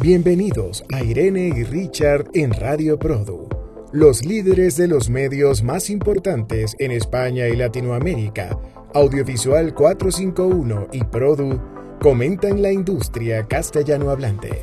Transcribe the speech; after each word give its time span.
Bienvenidos 0.00 0.84
a 0.92 1.02
Irene 1.02 1.48
y 1.48 1.64
Richard 1.64 2.30
en 2.32 2.52
Radio 2.52 3.00
Produ, 3.00 3.48
los 3.90 4.24
líderes 4.24 4.76
de 4.76 4.86
los 4.86 5.10
medios 5.10 5.64
más 5.64 5.90
importantes 5.90 6.76
en 6.78 6.92
España 6.92 7.48
y 7.48 7.56
Latinoamérica. 7.56 8.56
Audiovisual 8.94 9.74
451 9.74 10.86
y 10.92 11.02
Produ 11.02 11.60
comentan 12.00 12.62
la 12.62 12.70
industria 12.70 13.48
castellano 13.48 14.10
hablante. 14.10 14.62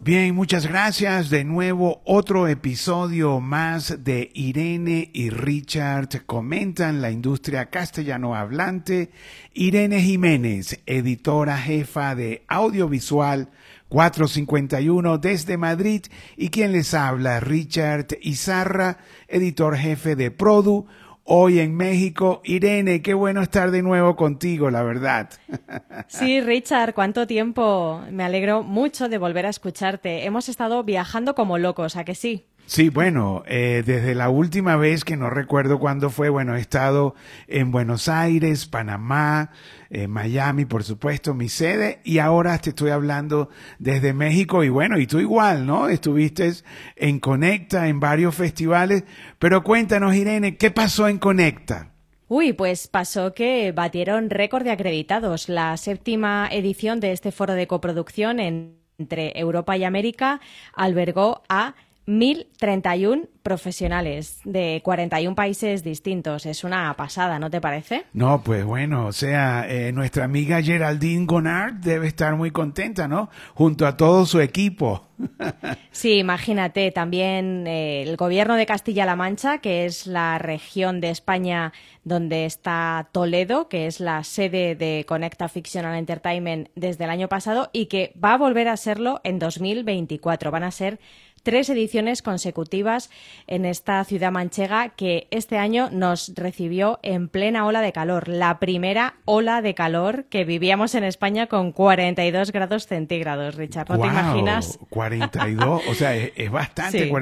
Bien, 0.00 0.34
muchas 0.34 0.66
gracias. 0.66 1.30
De 1.30 1.44
nuevo, 1.44 2.02
otro 2.04 2.46
episodio 2.46 3.40
más 3.40 4.04
de 4.04 4.30
Irene 4.34 5.10
y 5.14 5.30
Richard 5.30 6.26
comentan 6.26 7.00
la 7.00 7.10
industria 7.10 7.70
castellano 7.70 8.34
hablante. 8.34 9.10
Irene 9.54 10.02
Jiménez, 10.02 10.80
editora 10.84 11.56
jefa 11.56 12.14
de 12.14 12.44
audiovisual 12.48 13.48
451 13.94 15.18
desde 15.18 15.56
Madrid 15.56 16.02
y 16.36 16.48
quien 16.48 16.72
les 16.72 16.94
habla, 16.94 17.38
Richard 17.38 18.08
Izarra, 18.22 18.98
editor 19.28 19.76
jefe 19.76 20.16
de 20.16 20.32
Produ, 20.32 20.88
hoy 21.22 21.60
en 21.60 21.76
México. 21.76 22.40
Irene, 22.42 23.02
qué 23.02 23.14
bueno 23.14 23.40
estar 23.40 23.70
de 23.70 23.82
nuevo 23.82 24.16
contigo, 24.16 24.68
la 24.68 24.82
verdad. 24.82 25.30
Sí, 26.08 26.40
Richard, 26.40 26.92
cuánto 26.92 27.26
tiempo. 27.28 28.02
Me 28.10 28.24
alegro 28.24 28.64
mucho 28.64 29.08
de 29.08 29.16
volver 29.16 29.46
a 29.46 29.50
escucharte. 29.50 30.24
Hemos 30.24 30.48
estado 30.48 30.82
viajando 30.82 31.36
como 31.36 31.56
locos, 31.56 31.96
¿a 31.96 32.04
que 32.04 32.16
sí? 32.16 32.46
Sí, 32.66 32.88
bueno, 32.88 33.42
eh, 33.46 33.82
desde 33.84 34.14
la 34.14 34.30
última 34.30 34.76
vez 34.76 35.04
que 35.04 35.18
no 35.18 35.28
recuerdo 35.28 35.78
cuándo 35.78 36.08
fue, 36.08 36.30
bueno, 36.30 36.56
he 36.56 36.60
estado 36.60 37.14
en 37.46 37.70
Buenos 37.70 38.08
Aires, 38.08 38.64
Panamá, 38.64 39.50
eh, 39.90 40.08
Miami, 40.08 40.64
por 40.64 40.82
supuesto, 40.82 41.34
mi 41.34 41.50
sede, 41.50 42.00
y 42.04 42.18
ahora 42.18 42.56
te 42.58 42.70
estoy 42.70 42.90
hablando 42.90 43.50
desde 43.78 44.14
México, 44.14 44.64
y 44.64 44.70
bueno, 44.70 44.98
y 44.98 45.06
tú 45.06 45.18
igual, 45.18 45.66
¿no? 45.66 45.90
Estuviste 45.90 46.52
en 46.96 47.20
Conecta, 47.20 47.86
en 47.86 48.00
varios 48.00 48.34
festivales, 48.34 49.04
pero 49.38 49.62
cuéntanos, 49.62 50.14
Irene, 50.14 50.56
¿qué 50.56 50.70
pasó 50.70 51.06
en 51.06 51.18
Conecta? 51.18 51.90
Uy, 52.28 52.54
pues 52.54 52.88
pasó 52.88 53.34
que 53.34 53.72
batieron 53.72 54.30
récord 54.30 54.64
de 54.64 54.70
acreditados. 54.70 55.50
La 55.50 55.76
séptima 55.76 56.48
edición 56.50 56.98
de 56.98 57.12
este 57.12 57.30
foro 57.30 57.52
de 57.52 57.66
coproducción 57.66 58.40
entre 58.40 59.38
Europa 59.38 59.76
y 59.76 59.84
América 59.84 60.40
albergó 60.74 61.42
a 61.50 61.74
1.031 62.06 63.28
profesionales 63.42 64.40
de 64.44 64.80
41 64.82 65.34
países 65.34 65.84
distintos. 65.84 66.46
Es 66.46 66.64
una 66.64 66.94
pasada, 66.96 67.38
¿no 67.38 67.50
te 67.50 67.60
parece? 67.60 68.04
No, 68.12 68.42
pues 68.42 68.64
bueno, 68.64 69.06
o 69.06 69.12
sea, 69.12 69.66
eh, 69.68 69.92
nuestra 69.92 70.24
amiga 70.24 70.62
Geraldine 70.62 71.26
Gonard 71.26 71.74
debe 71.74 72.06
estar 72.06 72.36
muy 72.36 72.50
contenta, 72.50 73.06
¿no? 73.06 73.28
Junto 73.54 73.86
a 73.86 73.96
todo 73.96 74.26
su 74.26 74.40
equipo. 74.40 75.08
Sí, 75.92 76.18
imagínate, 76.18 76.90
también 76.90 77.68
eh, 77.68 78.02
el 78.02 78.16
gobierno 78.16 78.56
de 78.56 78.66
Castilla-La 78.66 79.14
Mancha, 79.14 79.58
que 79.58 79.86
es 79.86 80.08
la 80.08 80.38
región 80.38 81.00
de 81.00 81.10
España 81.10 81.72
donde 82.02 82.46
está 82.46 83.08
Toledo, 83.12 83.68
que 83.68 83.86
es 83.86 84.00
la 84.00 84.24
sede 84.24 84.74
de 84.74 85.04
Conecta 85.06 85.48
Fictional 85.48 85.96
Entertainment 85.96 86.68
desde 86.74 87.04
el 87.04 87.10
año 87.10 87.28
pasado 87.28 87.70
y 87.72 87.86
que 87.86 88.12
va 88.22 88.34
a 88.34 88.38
volver 88.38 88.66
a 88.66 88.76
serlo 88.76 89.20
en 89.22 89.38
2024. 89.38 90.50
Van 90.50 90.64
a 90.64 90.72
ser 90.72 90.98
tres 91.44 91.70
ediciones 91.70 92.22
consecutivas 92.22 93.10
en 93.46 93.64
esta 93.66 94.02
ciudad 94.02 94.32
manchega 94.32 94.88
que 94.88 95.28
este 95.30 95.58
año 95.58 95.90
nos 95.92 96.32
recibió 96.34 96.98
en 97.02 97.28
plena 97.28 97.66
ola 97.66 97.82
de 97.82 97.92
calor, 97.92 98.28
la 98.28 98.58
primera 98.58 99.14
ola 99.26 99.62
de 99.62 99.74
calor 99.74 100.24
que 100.24 100.44
vivíamos 100.44 100.96
en 100.96 101.04
España 101.04 101.46
con 101.46 101.70
42 101.70 102.50
grados 102.50 102.86
centígrados, 102.86 103.54
Richard. 103.54 103.88
¿No 103.90 104.00
te 104.00 104.06
imaginas? 104.08 104.78
42, 104.88 105.82
o 105.86 105.94
sea, 105.94 106.16
es, 106.16 106.50
bastante. 106.50 107.12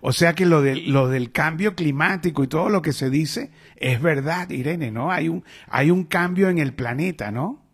o 0.00 0.12
sea 0.12 0.32
que 0.32 0.46
lo, 0.46 0.62
de, 0.62 0.76
lo 0.76 1.08
del 1.08 1.30
cambio 1.30 1.74
climático 1.74 2.42
y 2.42 2.48
todo 2.48 2.70
lo 2.70 2.82
que 2.82 2.92
se 2.92 3.10
dice 3.10 3.50
es 3.76 4.00
verdad, 4.00 4.50
Irene, 4.50 4.90
¿no? 4.90 5.12
Hay 5.12 5.28
un, 5.28 5.44
hay 5.68 5.90
un 5.90 6.04
cambio 6.04 6.48
en 6.48 6.58
el 6.58 6.72
planeta, 6.72 7.30
¿no? 7.30 7.65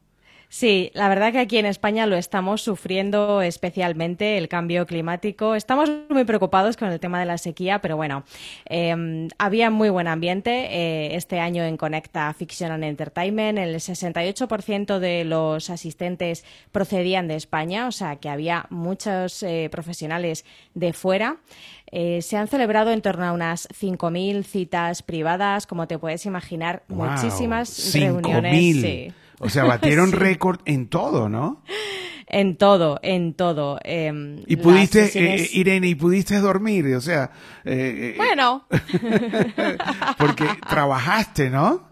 Sí, 0.52 0.90
la 0.92 1.08
verdad 1.08 1.32
que 1.32 1.38
aquí 1.38 1.56
en 1.56 1.64
España 1.64 2.04
lo 2.04 2.14
estamos 2.14 2.60
sufriendo 2.60 3.40
especialmente 3.40 4.36
el 4.36 4.48
cambio 4.50 4.84
climático. 4.84 5.54
Estamos 5.54 5.90
muy 6.10 6.24
preocupados 6.24 6.76
con 6.76 6.92
el 6.92 7.00
tema 7.00 7.18
de 7.18 7.24
la 7.24 7.38
sequía, 7.38 7.80
pero 7.80 7.96
bueno, 7.96 8.24
em, 8.66 9.28
había 9.38 9.70
muy 9.70 9.88
buen 9.88 10.08
ambiente 10.08 10.50
eh, 10.50 11.16
este 11.16 11.40
año 11.40 11.64
en 11.64 11.78
Conecta 11.78 12.30
Fiction 12.34 12.70
and 12.70 12.84
Entertainment. 12.84 13.58
El 13.58 13.76
68% 13.76 14.98
de 14.98 15.24
los 15.24 15.70
asistentes 15.70 16.44
procedían 16.70 17.28
de 17.28 17.36
España, 17.36 17.86
o 17.86 17.92
sea 17.92 18.16
que 18.16 18.28
había 18.28 18.66
muchos 18.68 19.42
eh, 19.42 19.70
profesionales 19.72 20.44
de 20.74 20.92
fuera. 20.92 21.38
Eh, 21.90 22.20
se 22.20 22.36
han 22.36 22.46
celebrado 22.46 22.90
en 22.90 23.00
torno 23.00 23.24
a 23.24 23.32
unas 23.32 23.70
5.000 23.70 24.44
citas 24.44 25.02
privadas, 25.02 25.66
como 25.66 25.88
te 25.88 25.98
puedes 25.98 26.26
imaginar, 26.26 26.82
muchísimas 26.88 27.94
reuniones. 27.94 29.14
O 29.42 29.48
sea, 29.48 29.64
batieron 29.64 30.12
récord 30.12 30.60
en 30.64 30.88
todo, 30.88 31.28
¿no? 31.28 31.62
En 32.28 32.56
todo, 32.56 32.98
en 33.02 33.34
todo. 33.34 33.78
Em, 33.84 34.42
y 34.46 34.56
pudiste, 34.56 35.10
eh, 35.14 35.50
Irene, 35.52 35.88
y 35.88 35.94
pudiste 35.94 36.38
dormir, 36.38 36.94
o 36.94 37.00
sea. 37.00 37.30
Eh, 37.64 38.14
bueno. 38.16 38.64
porque 40.18 40.46
trabajaste, 40.66 41.50
¿no? 41.50 41.91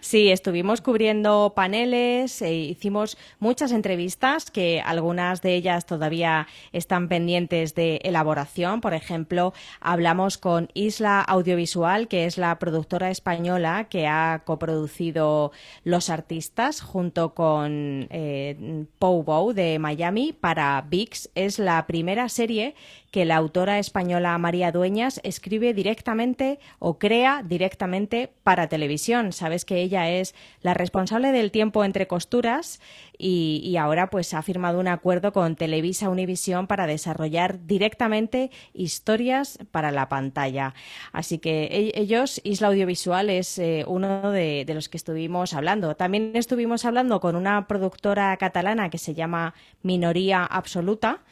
Sí, 0.00 0.30
estuvimos 0.30 0.80
cubriendo 0.80 1.52
paneles, 1.56 2.40
e 2.42 2.54
hicimos 2.54 3.18
muchas 3.40 3.72
entrevistas 3.72 4.50
que 4.50 4.80
algunas 4.80 5.42
de 5.42 5.56
ellas 5.56 5.86
todavía 5.86 6.46
están 6.72 7.08
pendientes 7.08 7.74
de 7.74 8.00
elaboración. 8.04 8.80
Por 8.80 8.94
ejemplo, 8.94 9.52
hablamos 9.80 10.38
con 10.38 10.68
Isla 10.74 11.20
Audiovisual, 11.20 12.06
que 12.06 12.26
es 12.26 12.38
la 12.38 12.58
productora 12.58 13.10
española 13.10 13.88
que 13.88 14.06
ha 14.06 14.42
coproducido 14.44 15.50
Los 15.82 16.10
Artistas 16.10 16.80
junto 16.80 17.34
con 17.34 18.06
eh, 18.10 18.86
Bow 19.00 19.52
de 19.52 19.78
Miami 19.78 20.32
para 20.32 20.80
VIX. 20.88 21.30
Es 21.34 21.58
la 21.58 21.86
primera 21.86 22.28
serie 22.28 22.74
que 23.10 23.24
la 23.24 23.36
autora 23.36 23.78
española 23.78 24.36
María 24.38 24.72
Dueñas 24.72 25.20
escribe 25.24 25.72
directamente 25.72 26.58
o 26.78 26.98
crea 26.98 27.42
directamente 27.44 28.32
para 28.42 28.68
televisión. 28.68 29.32
Sabes 29.32 29.64
que 29.64 29.80
ella 29.80 30.10
es 30.10 30.34
la 30.60 30.74
responsable 30.74 31.32
del 31.32 31.50
tiempo 31.50 31.84
entre 31.84 32.06
costuras 32.06 32.80
y, 33.16 33.76
ahora 33.78 34.10
pues 34.10 34.34
ha 34.34 34.42
firmado 34.42 34.78
un 34.78 34.88
acuerdo 34.88 35.32
con 35.32 35.56
Televisa 35.56 36.08
Univisión 36.08 36.66
para 36.66 36.86
desarrollar 36.86 37.66
directamente 37.66 38.50
historias 38.74 39.58
para 39.70 39.90
la 39.90 40.08
pantalla. 40.08 40.74
Así 41.12 41.38
que 41.38 41.64
e, 41.64 42.00
ellos, 42.00 42.40
Isla 42.44 42.68
Audiovisual, 42.68 43.30
es 43.30 43.58
eh, 43.58 43.84
uno 43.86 44.30
de, 44.30 44.64
de 44.66 44.74
los 44.74 44.88
que 44.88 44.96
estuvimos 44.96 45.54
hablando. 45.54 45.96
También 45.96 46.32
estuvimos 46.34 46.84
hablando 46.84 47.20
con 47.20 47.36
una 47.36 47.66
productora 47.66 48.36
catalana 48.36 48.90
que 48.90 48.98
se 48.98 49.14
llama 49.14 49.54
Minoría 49.82 50.44
Absoluta. 50.44 51.22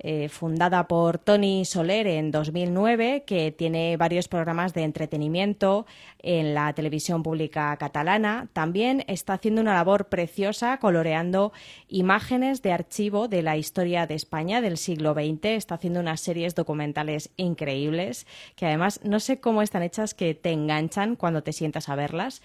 Eh, 0.00 0.28
fundada 0.28 0.88
por 0.88 1.18
Tony 1.18 1.64
Soler 1.64 2.06
en 2.06 2.30
2009, 2.30 3.24
que 3.26 3.52
tiene 3.52 3.96
varios 3.96 4.28
programas 4.28 4.74
de 4.74 4.82
entretenimiento 4.82 5.86
en 6.18 6.52
la 6.52 6.72
televisión 6.72 7.22
pública 7.22 7.76
catalana. 7.76 8.48
También 8.52 9.04
está 9.06 9.34
haciendo 9.34 9.60
una 9.60 9.74
labor 9.74 10.08
preciosa 10.08 10.78
coloreando 10.78 11.52
imágenes 11.88 12.60
de 12.60 12.72
archivo 12.72 13.28
de 13.28 13.42
la 13.42 13.56
historia 13.56 14.06
de 14.06 14.14
España 14.14 14.60
del 14.60 14.78
siglo 14.78 15.14
XX. 15.14 15.44
Está 15.44 15.76
haciendo 15.76 16.00
unas 16.00 16.20
series 16.20 16.54
documentales 16.54 17.30
increíbles 17.36 18.26
que 18.56 18.66
además 18.66 19.00
no 19.04 19.20
sé 19.20 19.40
cómo 19.40 19.62
están 19.62 19.82
hechas 19.82 20.14
que 20.14 20.34
te 20.34 20.50
enganchan 20.50 21.16
cuando 21.16 21.42
te 21.42 21.52
sientas 21.52 21.88
a 21.88 21.94
verlas. 21.94 22.42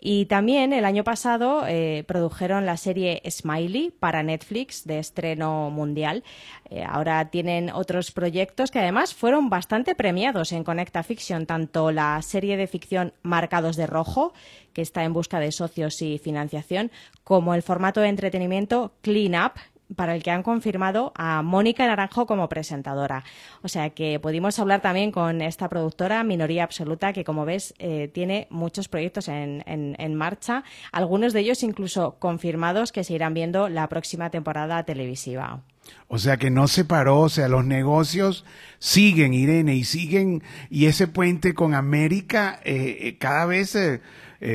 Y 0.00 0.26
también 0.26 0.72
el 0.72 0.84
año 0.84 1.02
pasado 1.02 1.64
eh, 1.66 2.04
produjeron 2.06 2.66
la 2.66 2.76
serie 2.76 3.20
Smiley 3.28 3.92
para 3.98 4.22
Netflix 4.22 4.84
de 4.86 4.98
estreno 5.00 5.70
mundial. 5.70 6.22
Eh, 6.70 6.84
ahora 6.84 7.30
tienen 7.30 7.70
otros 7.70 8.12
proyectos 8.12 8.70
que 8.70 8.78
además 8.78 9.14
fueron 9.14 9.50
bastante 9.50 9.94
premiados 9.94 10.52
en 10.52 10.62
Conecta 10.62 11.02
Fiction, 11.02 11.46
tanto 11.46 11.90
la 11.90 12.20
serie 12.22 12.56
de 12.56 12.68
ficción 12.68 13.12
Marcados 13.22 13.76
de 13.76 13.86
Rojo, 13.86 14.32
que 14.72 14.82
está 14.82 15.02
en 15.02 15.12
busca 15.12 15.40
de 15.40 15.50
socios 15.50 16.00
y 16.02 16.18
financiación, 16.18 16.92
como 17.24 17.54
el 17.54 17.62
formato 17.62 18.00
de 18.00 18.08
entretenimiento 18.08 18.92
Clean 19.02 19.34
Up, 19.44 19.52
para 19.96 20.14
el 20.14 20.22
que 20.22 20.30
han 20.30 20.42
confirmado 20.42 21.12
a 21.14 21.42
Mónica 21.42 21.86
Naranjo 21.86 22.26
como 22.26 22.48
presentadora. 22.48 23.24
O 23.62 23.68
sea 23.68 23.90
que 23.90 24.20
pudimos 24.20 24.58
hablar 24.58 24.80
también 24.80 25.12
con 25.12 25.40
esta 25.40 25.68
productora, 25.68 26.22
Minoría 26.24 26.64
Absoluta, 26.64 27.12
que 27.12 27.24
como 27.24 27.44
ves 27.44 27.74
eh, 27.78 28.08
tiene 28.12 28.46
muchos 28.50 28.88
proyectos 28.88 29.28
en, 29.28 29.62
en, 29.66 30.14
marcha, 30.14 30.64
algunos 30.92 31.32
de 31.32 31.40
ellos 31.40 31.62
incluso 31.62 32.16
confirmados 32.18 32.92
que 32.92 33.04
se 33.04 33.14
irán 33.14 33.34
viendo 33.34 33.68
la 33.68 33.88
próxima 33.88 34.30
temporada 34.30 34.82
televisiva. 34.84 35.62
O 36.06 36.18
sea 36.18 36.36
que 36.36 36.50
no 36.50 36.68
se 36.68 36.84
paró, 36.84 37.20
o 37.20 37.28
sea, 37.30 37.48
los 37.48 37.64
negocios 37.64 38.44
siguen, 38.78 39.32
Irene, 39.32 39.74
y 39.74 39.84
siguen, 39.84 40.42
y 40.68 40.86
ese 40.86 41.08
puente 41.08 41.54
con 41.54 41.74
América 41.74 42.60
eh, 42.64 42.98
eh, 43.00 43.18
cada 43.18 43.46
vez 43.46 43.76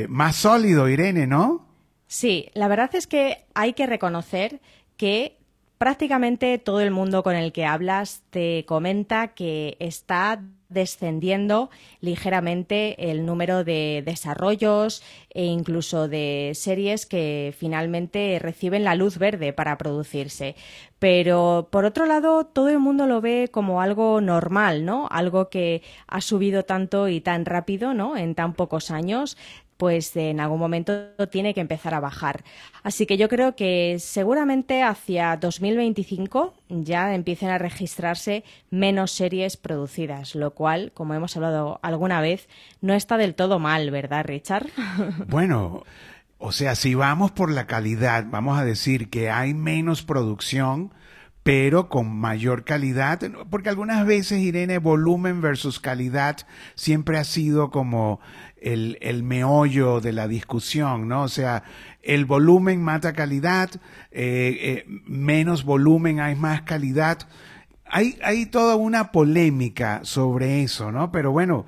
más 0.08 0.36
sólido, 0.36 0.88
Irene, 0.88 1.26
¿no? 1.26 1.66
Sí, 2.06 2.50
la 2.54 2.68
verdad 2.68 2.94
es 2.94 3.06
que 3.08 3.44
hay 3.54 3.72
que 3.72 3.86
reconocer 3.86 4.60
que 4.96 5.38
prácticamente 5.78 6.58
todo 6.58 6.80
el 6.80 6.90
mundo 6.90 7.22
con 7.22 7.36
el 7.36 7.52
que 7.52 7.66
hablas 7.66 8.22
te 8.30 8.64
comenta 8.66 9.28
que 9.28 9.76
está 9.80 10.42
descendiendo 10.68 11.70
ligeramente 12.00 13.10
el 13.10 13.24
número 13.26 13.64
de 13.64 14.02
desarrollos 14.04 15.02
e 15.30 15.44
incluso 15.44 16.08
de 16.08 16.52
series 16.54 17.06
que 17.06 17.54
finalmente 17.56 18.38
reciben 18.40 18.84
la 18.84 18.94
luz 18.94 19.18
verde 19.18 19.52
para 19.52 19.78
producirse. 19.78 20.56
Pero 20.98 21.68
por 21.70 21.84
otro 21.84 22.06
lado, 22.06 22.44
todo 22.44 22.70
el 22.70 22.78
mundo 22.78 23.06
lo 23.06 23.20
ve 23.20 23.50
como 23.52 23.80
algo 23.80 24.20
normal, 24.20 24.84
¿no? 24.84 25.06
Algo 25.10 25.48
que 25.48 25.82
ha 26.06 26.20
subido 26.20 26.64
tanto 26.64 27.08
y 27.08 27.20
tan 27.20 27.44
rápido, 27.44 27.94
¿no? 27.94 28.16
En 28.16 28.34
tan 28.34 28.54
pocos 28.54 28.90
años 28.90 29.36
pues 29.76 30.14
en 30.16 30.40
algún 30.40 30.58
momento 30.58 31.10
tiene 31.30 31.54
que 31.54 31.60
empezar 31.60 31.94
a 31.94 32.00
bajar. 32.00 32.44
Así 32.82 33.06
que 33.06 33.16
yo 33.16 33.28
creo 33.28 33.56
que 33.56 33.96
seguramente 33.98 34.82
hacia 34.82 35.36
2025 35.36 36.54
ya 36.68 37.14
empiecen 37.14 37.50
a 37.50 37.58
registrarse 37.58 38.44
menos 38.70 39.10
series 39.10 39.56
producidas, 39.56 40.34
lo 40.34 40.52
cual, 40.52 40.92
como 40.94 41.14
hemos 41.14 41.36
hablado 41.36 41.80
alguna 41.82 42.20
vez, 42.20 42.48
no 42.80 42.94
está 42.94 43.16
del 43.16 43.34
todo 43.34 43.58
mal, 43.58 43.90
¿verdad, 43.90 44.24
Richard? 44.24 44.68
Bueno, 45.28 45.82
o 46.38 46.52
sea, 46.52 46.74
si 46.74 46.94
vamos 46.94 47.32
por 47.32 47.50
la 47.50 47.66
calidad, 47.66 48.26
vamos 48.28 48.58
a 48.58 48.64
decir 48.64 49.08
que 49.08 49.30
hay 49.30 49.54
menos 49.54 50.02
producción, 50.02 50.92
pero 51.42 51.88
con 51.88 52.14
mayor 52.16 52.64
calidad, 52.64 53.20
porque 53.50 53.68
algunas 53.68 54.06
veces, 54.06 54.40
Irene, 54.40 54.78
volumen 54.78 55.40
versus 55.40 55.78
calidad 55.78 56.38
siempre 56.74 57.18
ha 57.18 57.24
sido 57.24 57.70
como 57.70 58.18
el, 58.64 58.98
el 59.02 59.22
meollo 59.22 60.00
de 60.00 60.12
la 60.12 60.26
discusión, 60.26 61.06
¿no? 61.06 61.22
O 61.22 61.28
sea, 61.28 61.64
el 62.02 62.24
volumen 62.24 62.82
mata 62.82 63.12
calidad, 63.12 63.70
eh, 64.10 64.56
eh, 64.60 64.84
menos 65.06 65.64
volumen 65.64 66.18
hay 66.18 66.34
más 66.34 66.62
calidad. 66.62 67.18
Hay, 67.84 68.18
hay 68.24 68.46
toda 68.46 68.76
una 68.76 69.12
polémica 69.12 70.00
sobre 70.02 70.62
eso, 70.62 70.90
¿no? 70.90 71.12
Pero 71.12 71.30
bueno, 71.30 71.66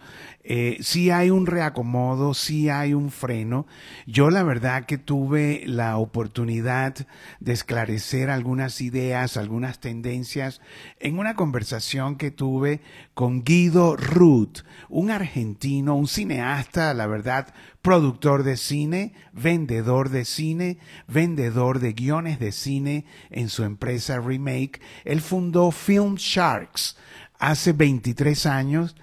eh, 0.49 0.79
sí 0.81 1.11
hay 1.11 1.31
un 1.31 1.45
reacomodo, 1.45 2.33
sí 2.33 2.69
hay 2.69 2.95
un 2.95 3.11
freno. 3.11 3.67
Yo 4.07 4.31
la 4.31 4.45
verdad 4.45 4.87
que 4.87 4.97
tuve 4.97 5.65
la 5.67 5.97
oportunidad 5.97 6.95
de 7.41 7.53
esclarecer 7.53 8.31
algunas 8.31 8.81
ideas, 8.81 9.37
algunas 9.37 9.81
tendencias 9.81 10.61
en 11.01 11.19
una 11.19 11.35
conversación 11.35 12.15
que 12.15 12.31
tuve 12.31 12.81
con 13.13 13.43
Guido 13.43 13.97
Ruth, 13.97 14.59
un 14.89 15.11
argentino, 15.11 15.97
un 15.97 16.07
cineasta, 16.07 16.95
la 16.95 17.09
verdad, 17.09 17.53
productor 17.83 18.45
de 18.45 18.57
cine, 18.57 19.15
vendedor 19.33 20.11
de 20.11 20.25
cine, 20.25 20.79
vendedor 21.09 21.81
de 21.81 21.93
guiones 21.93 22.39
de 22.39 22.53
cine 22.53 23.05
en 23.31 23.49
su 23.49 23.65
empresa 23.65 24.21
Remake. 24.21 24.81
Él 25.05 25.21
fundó 25.21 25.73
Film 25.73 26.15
Sharks 26.15 26.97
hace 27.39 27.73
23 27.73 28.47
años 28.47 28.97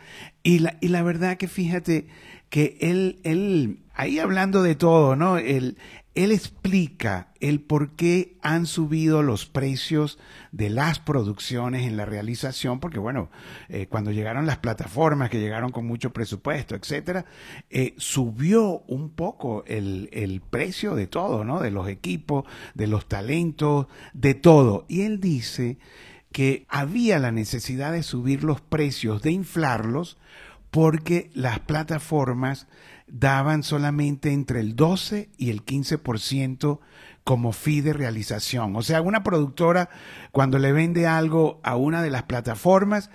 y 0.43 0.59
la, 0.59 0.77
y 0.81 0.89
la 0.89 1.03
verdad 1.03 1.37
que 1.37 1.47
fíjate 1.47 2.07
que 2.49 2.77
él, 2.81 3.19
él, 3.23 3.79
ahí 3.95 4.19
hablando 4.19 4.61
de 4.61 4.75
todo, 4.75 5.15
¿no? 5.15 5.37
Él, 5.37 5.77
él 6.15 6.31
explica 6.31 7.29
el 7.39 7.61
por 7.61 7.95
qué 7.95 8.37
han 8.43 8.67
subido 8.67 9.23
los 9.23 9.47
precios 9.47 10.19
de 10.51 10.69
las 10.69 10.99
producciones 10.99 11.87
en 11.87 11.97
la 11.97 12.05
realización, 12.05 12.79
porque 12.79 12.99
bueno, 12.99 13.31
eh, 13.69 13.87
cuando 13.87 14.11
llegaron 14.11 14.45
las 14.45 14.59
plataformas 14.59 15.31
que 15.31 15.39
llegaron 15.39 15.71
con 15.71 15.87
mucho 15.87 16.13
presupuesto, 16.13 16.75
etcétera, 16.75 17.25
eh, 17.71 17.95
subió 17.97 18.83
un 18.87 19.09
poco 19.09 19.63
el, 19.65 20.09
el 20.13 20.41
precio 20.41 20.93
de 20.93 21.07
todo, 21.07 21.43
¿no? 21.43 21.59
De 21.59 21.71
los 21.71 21.87
equipos, 21.87 22.45
de 22.75 22.85
los 22.85 23.07
talentos, 23.07 23.87
de 24.13 24.35
todo. 24.35 24.85
Y 24.87 25.01
él 25.01 25.19
dice 25.19 25.79
que 26.33 26.65
había 26.67 27.19
la 27.19 27.31
necesidad 27.31 27.93
de 27.93 28.03
subir 28.03 28.43
los 28.43 28.59
precios, 28.59 29.21
de 29.21 29.31
inflarlos, 29.31 30.17
porque 30.71 31.29
las 31.33 31.59
plataformas 31.59 32.67
daban 33.07 33.61
solamente 33.61 34.33
entre 34.33 34.59
el 34.59 34.75
12 34.75 35.29
y 35.37 35.51
el 35.51 35.63
15% 35.63 36.79
como 37.23 37.53
fee 37.53 37.81
de 37.81 37.93
realización. 37.93 38.75
O 38.75 38.81
sea, 38.81 39.01
una 39.01 39.23
productora 39.23 39.89
cuando 40.31 40.57
le 40.57 40.71
vende 40.71 41.05
algo 41.05 41.61
a 41.63 41.75
una 41.75 42.01
de 42.01 42.09
las 42.09 42.23
plataformas, 42.23 43.11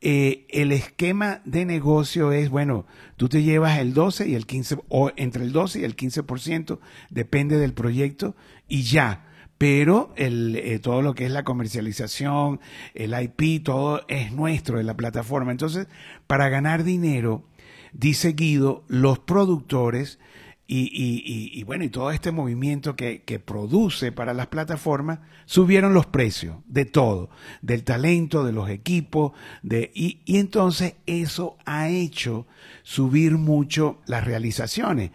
eh, 0.00 0.46
el 0.48 0.72
esquema 0.72 1.42
de 1.44 1.66
negocio 1.66 2.32
es, 2.32 2.48
bueno, 2.48 2.86
tú 3.16 3.28
te 3.28 3.42
llevas 3.42 3.78
el 3.78 3.92
12 3.92 4.28
y 4.28 4.34
el 4.34 4.46
15, 4.46 4.78
o 4.88 5.12
entre 5.16 5.44
el 5.44 5.52
12 5.52 5.80
y 5.80 5.84
el 5.84 5.94
15%, 5.94 6.78
depende 7.10 7.58
del 7.58 7.74
proyecto, 7.74 8.34
y 8.66 8.82
ya 8.82 9.26
pero 9.62 10.12
el, 10.16 10.56
eh, 10.56 10.80
todo 10.80 11.02
lo 11.02 11.14
que 11.14 11.24
es 11.24 11.30
la 11.30 11.44
comercialización, 11.44 12.58
el 12.94 13.14
IP, 13.14 13.62
todo 13.62 14.04
es 14.08 14.32
nuestro 14.32 14.78
de 14.78 14.82
la 14.82 14.96
plataforma. 14.96 15.52
Entonces, 15.52 15.86
para 16.26 16.48
ganar 16.48 16.82
dinero, 16.82 17.44
dice 17.92 18.32
Guido, 18.32 18.82
los 18.88 19.20
productores 19.20 20.18
y, 20.66 21.62
bueno, 21.64 21.84
y 21.84 21.90
todo 21.90 22.10
este 22.10 22.32
movimiento 22.32 22.96
que, 22.96 23.22
que, 23.22 23.38
produce 23.38 24.10
para 24.10 24.34
las 24.34 24.48
plataformas, 24.48 25.20
subieron 25.44 25.94
los 25.94 26.06
precios 26.06 26.56
de 26.66 26.84
todo, 26.86 27.30
del 27.60 27.84
talento, 27.84 28.42
de 28.42 28.52
los 28.52 28.68
equipos, 28.68 29.32
de, 29.62 29.92
y 29.94 30.22
entonces 30.38 30.94
eso 31.06 31.56
ha 31.66 31.88
hecho 31.88 32.46
subir 32.82 33.32
mucho 33.32 34.00
las 34.06 34.24
realizaciones. 34.24 35.10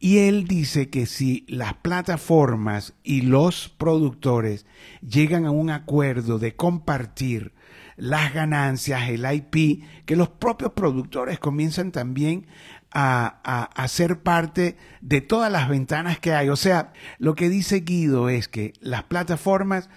Y 0.00 0.18
él 0.18 0.46
dice 0.46 0.90
que 0.90 1.06
si 1.06 1.44
las 1.48 1.74
plataformas 1.74 2.94
y 3.02 3.22
los 3.22 3.68
productores 3.68 4.64
llegan 5.00 5.44
a 5.44 5.50
un 5.50 5.70
acuerdo 5.70 6.38
de 6.38 6.54
compartir 6.54 7.52
las 7.96 8.32
ganancias, 8.32 9.08
el 9.08 9.26
IP, 9.30 9.82
que 10.06 10.14
los 10.14 10.28
propios 10.28 10.72
productores 10.72 11.40
comienzan 11.40 11.90
también 11.90 12.46
a, 12.92 13.70
a, 13.74 13.88
ser 13.88 14.20
parte 14.20 14.76
de 15.00 15.20
todas 15.20 15.50
las 15.50 15.68
ventanas 15.68 16.20
que 16.20 16.32
hay. 16.32 16.48
O 16.48 16.56
sea, 16.56 16.92
lo 17.18 17.34
que 17.34 17.48
dice 17.48 17.80
Guido 17.80 18.28
es 18.28 18.46
que 18.46 18.72
las 18.80 19.02
plataformas, 19.02 19.90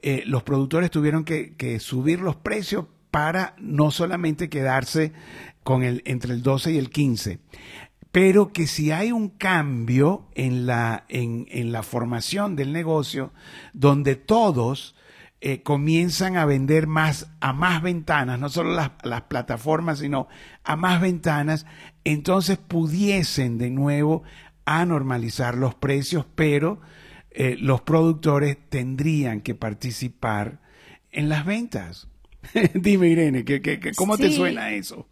eh, 0.00 0.22
los 0.26 0.44
productores 0.44 0.92
tuvieron 0.92 1.24
que, 1.24 1.54
que 1.56 1.80
subir 1.80 2.20
los 2.20 2.36
precios 2.36 2.86
para 3.10 3.56
no 3.58 3.90
solamente 3.90 4.48
quedarse 4.48 5.12
con 5.64 5.82
el, 5.82 6.02
entre 6.06 6.32
el 6.32 6.42
12 6.42 6.72
y 6.72 6.78
el 6.78 6.90
15 6.90 7.40
pero 8.12 8.52
que 8.52 8.66
si 8.66 8.90
hay 8.90 9.12
un 9.12 9.28
cambio 9.28 10.26
en 10.34 10.66
la, 10.66 11.04
en, 11.08 11.46
en 11.50 11.72
la 11.72 11.82
formación 11.82 12.56
del 12.56 12.72
negocio, 12.72 13.32
donde 13.72 14.16
todos 14.16 14.94
eh, 15.42 15.62
comienzan 15.62 16.36
a 16.36 16.44
vender 16.44 16.86
más 16.86 17.30
a 17.40 17.54
más 17.54 17.82
ventanas, 17.82 18.38
no 18.38 18.50
solo 18.50 18.72
las, 18.72 18.90
las, 19.04 19.22
plataformas, 19.22 20.00
sino 20.00 20.28
a 20.64 20.76
más 20.76 21.00
ventanas, 21.00 21.64
entonces 22.04 22.58
pudiesen 22.58 23.56
de 23.56 23.70
nuevo 23.70 24.22
a 24.66 24.84
normalizar 24.84 25.56
los 25.56 25.74
precios, 25.74 26.26
pero 26.34 26.80
eh, 27.30 27.56
los 27.58 27.80
productores 27.80 28.58
tendrían 28.68 29.40
que 29.40 29.54
participar 29.54 30.60
en 31.10 31.28
las 31.28 31.46
ventas. 31.46 32.08
Dime, 32.74 33.08
Irene, 33.08 33.44
¿qué, 33.44 33.62
qué, 33.62 33.80
cómo 33.96 34.18
te 34.18 34.30
suena 34.30 34.72
eso? 34.72 35.06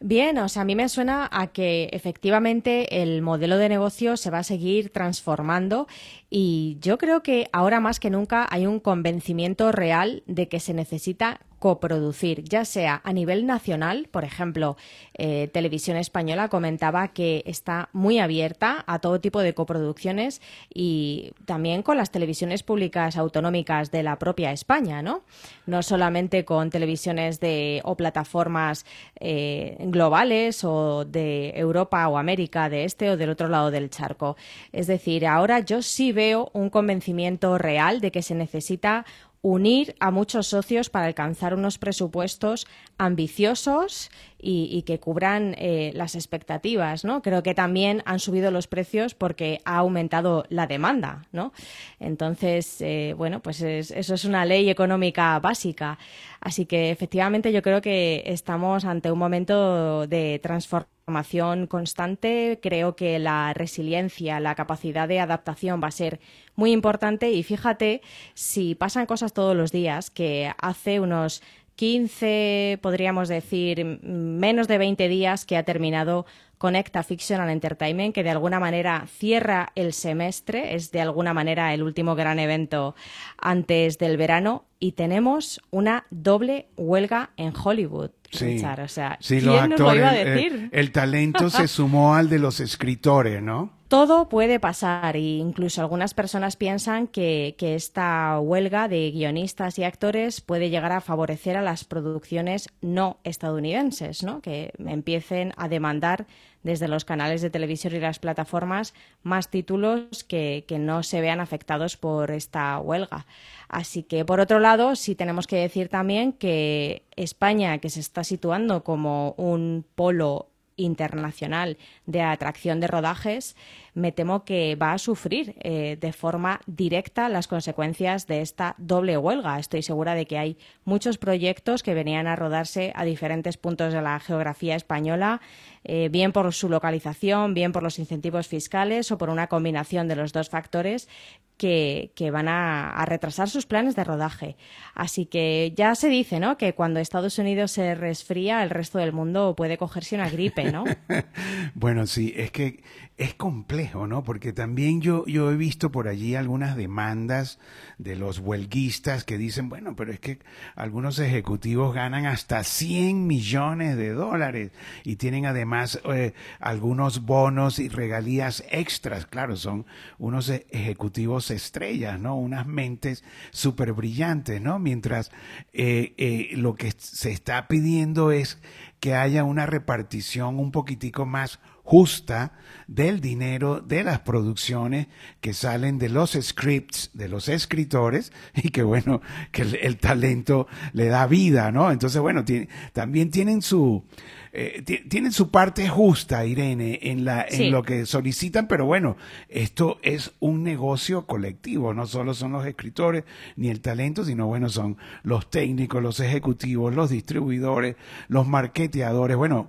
Bien, 0.00 0.36
o 0.36 0.48
sea, 0.50 0.62
a 0.62 0.64
mí 0.66 0.74
me 0.74 0.90
suena 0.90 1.26
a 1.32 1.46
que 1.46 1.88
efectivamente 1.92 3.02
el 3.02 3.22
modelo 3.22 3.56
de 3.56 3.70
negocio 3.70 4.18
se 4.18 4.30
va 4.30 4.40
a 4.40 4.44
seguir 4.44 4.90
transformando 4.90 5.86
y 6.28 6.78
yo 6.80 6.98
creo 6.98 7.22
que 7.22 7.48
ahora 7.52 7.80
más 7.80 8.00
que 8.00 8.10
nunca 8.10 8.46
hay 8.50 8.66
un 8.66 8.80
convencimiento 8.80 9.72
real 9.72 10.22
de 10.26 10.48
que 10.48 10.60
se 10.60 10.74
necesita 10.74 11.40
coproducir, 11.58 12.44
ya 12.44 12.64
sea 12.64 13.00
a 13.02 13.12
nivel 13.12 13.46
nacional, 13.46 14.08
por 14.10 14.24
ejemplo, 14.24 14.76
eh, 15.14 15.48
Televisión 15.52 15.96
Española 15.96 16.48
comentaba 16.48 17.08
que 17.08 17.42
está 17.46 17.88
muy 17.92 18.18
abierta 18.18 18.84
a 18.86 18.98
todo 18.98 19.20
tipo 19.20 19.40
de 19.40 19.54
coproducciones 19.54 20.42
y 20.72 21.32
también 21.46 21.82
con 21.82 21.96
las 21.96 22.10
televisiones 22.10 22.62
públicas 22.62 23.16
autonómicas 23.16 23.90
de 23.90 24.02
la 24.02 24.18
propia 24.18 24.52
España, 24.52 25.02
¿no? 25.02 25.22
No 25.66 25.82
solamente 25.82 26.44
con 26.44 26.70
televisiones 26.70 27.40
de 27.40 27.80
o 27.84 27.96
plataformas 27.96 28.84
eh, 29.18 29.76
globales 29.80 30.62
o 30.62 31.04
de 31.04 31.52
Europa 31.56 32.06
o 32.08 32.18
América, 32.18 32.68
de 32.68 32.84
este 32.84 33.10
o 33.10 33.16
del 33.16 33.30
otro 33.30 33.48
lado 33.48 33.70
del 33.70 33.88
charco. 33.88 34.36
Es 34.72 34.86
decir, 34.86 35.26
ahora 35.26 35.60
yo 35.60 35.80
sí 35.80 36.12
veo 36.12 36.25
un 36.34 36.70
convencimiento 36.70 37.58
real 37.58 38.00
de 38.00 38.10
que 38.10 38.22
se 38.22 38.34
necesita 38.34 39.04
unir 39.42 39.94
a 40.00 40.10
muchos 40.10 40.48
socios 40.48 40.90
para 40.90 41.06
alcanzar 41.06 41.54
unos 41.54 41.78
presupuestos 41.78 42.66
ambiciosos 42.98 44.10
y, 44.38 44.82
que 44.82 44.98
cubran 44.98 45.54
eh, 45.56 45.92
las 45.94 46.14
expectativas, 46.16 47.04
¿no? 47.04 47.22
Creo 47.22 47.42
que 47.44 47.54
también 47.54 48.02
han 48.06 48.18
subido 48.18 48.50
los 48.50 48.66
precios 48.66 49.14
porque 49.14 49.60
ha 49.64 49.76
aumentado 49.78 50.44
la 50.48 50.66
demanda, 50.66 51.26
¿no? 51.32 51.52
Entonces, 52.00 52.80
eh, 52.80 53.14
bueno, 53.16 53.40
pues 53.40 53.60
eso 53.62 54.14
es 54.14 54.24
una 54.24 54.44
ley 54.44 54.68
económica 54.68 55.38
básica. 55.38 55.98
Así 56.40 56.66
que 56.66 56.90
efectivamente 56.90 57.52
yo 57.52 57.62
creo 57.62 57.80
que 57.80 58.24
estamos 58.26 58.84
ante 58.84 59.12
un 59.12 59.18
momento 59.18 60.06
de 60.08 60.40
transformación 60.42 60.95
transformación 61.06 61.68
constante. 61.68 62.58
Creo 62.60 62.96
que 62.96 63.20
la 63.20 63.54
resiliencia, 63.54 64.40
la 64.40 64.56
capacidad 64.56 65.06
de 65.06 65.20
adaptación 65.20 65.80
va 65.80 65.86
a 65.86 65.92
ser 65.92 66.18
muy 66.56 66.72
importante 66.72 67.30
y 67.30 67.44
fíjate 67.44 68.02
si 68.34 68.74
pasan 68.74 69.06
cosas 69.06 69.32
todos 69.32 69.54
los 69.56 69.70
días 69.70 70.10
que 70.10 70.52
hace 70.60 70.98
unos 70.98 71.42
15, 71.76 72.78
podríamos 72.82 73.28
decir, 73.28 73.84
menos 74.02 74.66
de 74.66 74.78
20 74.78 75.08
días 75.08 75.44
que 75.44 75.56
ha 75.56 75.62
terminado 75.62 76.26
Conecta 76.58 77.02
Fiction 77.02 77.40
and 77.40 77.50
Entertainment, 77.50 78.14
que 78.14 78.22
de 78.22 78.30
alguna 78.30 78.58
manera 78.58 79.06
cierra 79.06 79.72
el 79.74 79.92
semestre, 79.92 80.74
es 80.74 80.90
de 80.90 81.02
alguna 81.02 81.34
manera 81.34 81.74
el 81.74 81.82
último 81.82 82.14
gran 82.14 82.38
evento 82.38 82.94
antes 83.38 83.98
del 83.98 84.16
verano, 84.16 84.64
y 84.80 84.92
tenemos 84.92 85.60
una 85.70 86.06
doble 86.10 86.68
huelga 86.76 87.30
en 87.36 87.52
Hollywood. 87.54 88.10
Sí, 88.30 88.56
o 88.64 88.88
sea, 88.88 89.18
sí, 89.20 89.40
¿quién 89.40 89.70
nos 89.70 89.78
lo 89.80 89.94
iba 89.94 90.10
a 90.10 90.18
el- 90.18 90.26
decir? 90.34 90.68
el 90.72 90.92
talento 90.92 91.50
se 91.50 91.68
sumó 91.68 92.14
al 92.14 92.28
de 92.28 92.38
los 92.38 92.58
escritores, 92.60 93.42
¿no? 93.42 93.75
Todo 93.88 94.28
puede 94.28 94.58
pasar 94.58 95.14
e 95.14 95.20
incluso 95.20 95.80
algunas 95.80 96.12
personas 96.12 96.56
piensan 96.56 97.06
que, 97.06 97.54
que 97.56 97.76
esta 97.76 98.40
huelga 98.40 98.88
de 98.88 99.12
guionistas 99.12 99.78
y 99.78 99.84
actores 99.84 100.40
puede 100.40 100.70
llegar 100.70 100.90
a 100.90 101.00
favorecer 101.00 101.56
a 101.56 101.62
las 101.62 101.84
producciones 101.84 102.68
no 102.80 103.18
estadounidenses, 103.22 104.24
¿no? 104.24 104.40
que 104.40 104.72
empiecen 104.78 105.52
a 105.56 105.68
demandar 105.68 106.26
desde 106.64 106.88
los 106.88 107.04
canales 107.04 107.42
de 107.42 107.50
televisión 107.50 107.94
y 107.94 108.00
las 108.00 108.18
plataformas 108.18 108.92
más 109.22 109.50
títulos 109.50 110.24
que, 110.24 110.64
que 110.66 110.80
no 110.80 111.04
se 111.04 111.20
vean 111.20 111.38
afectados 111.38 111.96
por 111.96 112.32
esta 112.32 112.80
huelga. 112.80 113.24
Así 113.68 114.02
que, 114.02 114.24
por 114.24 114.40
otro 114.40 114.58
lado, 114.58 114.96
sí 114.96 115.14
tenemos 115.14 115.46
que 115.46 115.58
decir 115.58 115.88
también 115.88 116.32
que 116.32 117.04
España, 117.14 117.78
que 117.78 117.90
se 117.90 118.00
está 118.00 118.24
situando 118.24 118.82
como 118.82 119.36
un 119.38 119.84
polo 119.94 120.48
internacional 120.76 121.78
de 122.06 122.22
atracción 122.22 122.80
de 122.80 122.86
rodajes, 122.86 123.56
me 123.96 124.12
temo 124.12 124.44
que 124.44 124.76
va 124.76 124.92
a 124.92 124.98
sufrir 124.98 125.56
eh, 125.60 125.96
de 125.98 126.12
forma 126.12 126.60
directa 126.66 127.30
las 127.30 127.48
consecuencias 127.48 128.26
de 128.26 128.42
esta 128.42 128.74
doble 128.76 129.16
huelga. 129.16 129.58
Estoy 129.58 129.82
segura 129.82 130.14
de 130.14 130.26
que 130.26 130.36
hay 130.36 130.58
muchos 130.84 131.16
proyectos 131.16 131.82
que 131.82 131.94
venían 131.94 132.26
a 132.26 132.36
rodarse 132.36 132.92
a 132.94 133.04
diferentes 133.04 133.56
puntos 133.56 133.94
de 133.94 134.02
la 134.02 134.20
geografía 134.20 134.76
española, 134.76 135.40
eh, 135.82 136.10
bien 136.10 136.32
por 136.32 136.52
su 136.52 136.68
localización, 136.68 137.54
bien 137.54 137.72
por 137.72 137.82
los 137.82 137.98
incentivos 137.98 138.48
fiscales 138.48 139.10
o 139.10 139.16
por 139.16 139.30
una 139.30 139.46
combinación 139.46 140.08
de 140.08 140.16
los 140.16 140.34
dos 140.34 140.50
factores 140.50 141.08
que, 141.56 142.12
van 142.30 142.48
a, 142.48 142.90
a 142.90 143.06
retrasar 143.06 143.48
sus 143.48 143.64
planes 143.66 143.96
de 143.96 144.04
rodaje. 144.04 144.56
Así 144.94 145.26
que 145.26 145.72
ya 145.74 145.94
se 145.94 146.08
dice, 146.08 146.38
¿no? 146.38 146.58
Que 146.58 146.74
cuando 146.74 147.00
Estados 147.00 147.38
Unidos 147.38 147.70
se 147.70 147.94
resfría, 147.94 148.62
el 148.62 148.68
resto 148.68 148.98
del 148.98 149.12
mundo 149.12 149.54
puede 149.56 149.78
cogerse 149.78 150.16
una 150.16 150.28
gripe, 150.28 150.70
¿no? 150.70 150.84
Bueno, 151.74 152.06
sí, 152.06 152.32
es 152.36 152.50
que 152.50 152.82
es 153.16 153.34
complejo, 153.34 153.85
¿no? 153.94 154.22
Porque 154.22 154.52
también 154.52 155.00
yo, 155.00 155.24
yo 155.26 155.50
he 155.50 155.56
visto 155.56 155.90
por 155.90 156.08
allí 156.08 156.34
algunas 156.34 156.76
demandas 156.76 157.58
de 157.98 158.16
los 158.16 158.38
huelguistas 158.38 159.24
que 159.24 159.38
dicen, 159.38 159.68
bueno, 159.68 159.96
pero 159.96 160.12
es 160.12 160.20
que 160.20 160.38
algunos 160.74 161.18
ejecutivos 161.18 161.94
ganan 161.94 162.26
hasta 162.26 162.62
100 162.64 163.26
millones 163.26 163.96
de 163.96 164.10
dólares 164.10 164.72
y 165.04 165.16
tienen 165.16 165.46
además 165.46 166.00
eh, 166.12 166.34
algunos 166.58 167.24
bonos 167.24 167.78
y 167.78 167.88
regalías 167.88 168.64
extras. 168.70 169.26
Claro, 169.26 169.56
son 169.56 169.86
unos 170.18 170.48
e- 170.48 170.66
ejecutivos 170.70 171.50
estrellas, 171.50 172.20
¿no? 172.20 172.36
Unas 172.36 172.66
mentes 172.66 173.24
súper 173.50 173.92
brillantes, 173.92 174.60
¿no? 174.60 174.78
Mientras 174.78 175.30
eh, 175.72 176.14
eh, 176.18 176.50
lo 176.56 176.74
que 176.74 176.92
se 176.98 177.30
está 177.30 177.68
pidiendo 177.68 178.32
es 178.32 178.58
que 179.00 179.14
haya 179.14 179.44
una 179.44 179.66
repartición 179.66 180.58
un 180.58 180.72
poquitico 180.72 181.26
más 181.26 181.60
justa 181.86 182.52
del 182.88 183.20
dinero 183.20 183.80
de 183.80 184.04
las 184.04 184.20
producciones 184.20 185.06
que 185.40 185.54
salen 185.54 185.98
de 185.98 186.08
los 186.08 186.32
scripts, 186.40 187.10
de 187.14 187.28
los 187.28 187.48
escritores, 187.48 188.32
y 188.54 188.70
que 188.70 188.82
bueno, 188.82 189.22
que 189.52 189.62
el, 189.62 189.76
el 189.76 189.96
talento 189.96 190.66
le 190.92 191.06
da 191.06 191.26
vida, 191.26 191.70
¿no? 191.72 191.90
Entonces, 191.92 192.20
bueno, 192.20 192.44
tiene- 192.44 192.68
también 192.92 193.30
tienen 193.30 193.62
su, 193.62 194.04
eh, 194.52 194.82
ti- 194.84 195.02
tienen 195.08 195.32
su 195.32 195.50
parte 195.50 195.88
justa, 195.88 196.44
Irene, 196.44 196.98
en, 197.02 197.24
la, 197.24 197.42
en 197.48 197.70
lo 197.70 197.82
que 197.82 198.04
solicitan, 198.06 198.66
pero 198.68 198.84
bueno, 198.86 199.16
esto 199.48 199.98
es 200.02 200.32
un 200.40 200.62
negocio 200.62 201.26
colectivo, 201.26 201.92
no 201.94 202.06
solo 202.06 202.34
son 202.34 202.52
los 202.52 202.66
escritores 202.66 203.24
ni 203.56 203.68
el 203.68 203.80
talento, 203.80 204.24
sino 204.24 204.46
bueno, 204.46 204.68
son 204.68 204.96
los 205.24 205.50
técnicos, 205.50 206.02
los 206.02 206.20
ejecutivos, 206.20 206.94
los 206.94 207.10
distribuidores, 207.10 207.96
los 208.28 208.46
marketeadores, 208.46 209.36
bueno, 209.36 209.68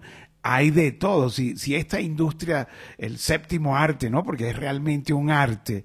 hay 0.49 0.71
de 0.71 0.91
todo. 0.91 1.29
Si, 1.29 1.57
si 1.57 1.75
esta 1.75 1.99
industria, 1.99 2.67
el 2.97 3.17
séptimo 3.17 3.75
arte, 3.75 4.09
¿no? 4.09 4.23
Porque 4.23 4.49
es 4.49 4.55
realmente 4.55 5.11
un 5.13 5.29
arte, 5.29 5.83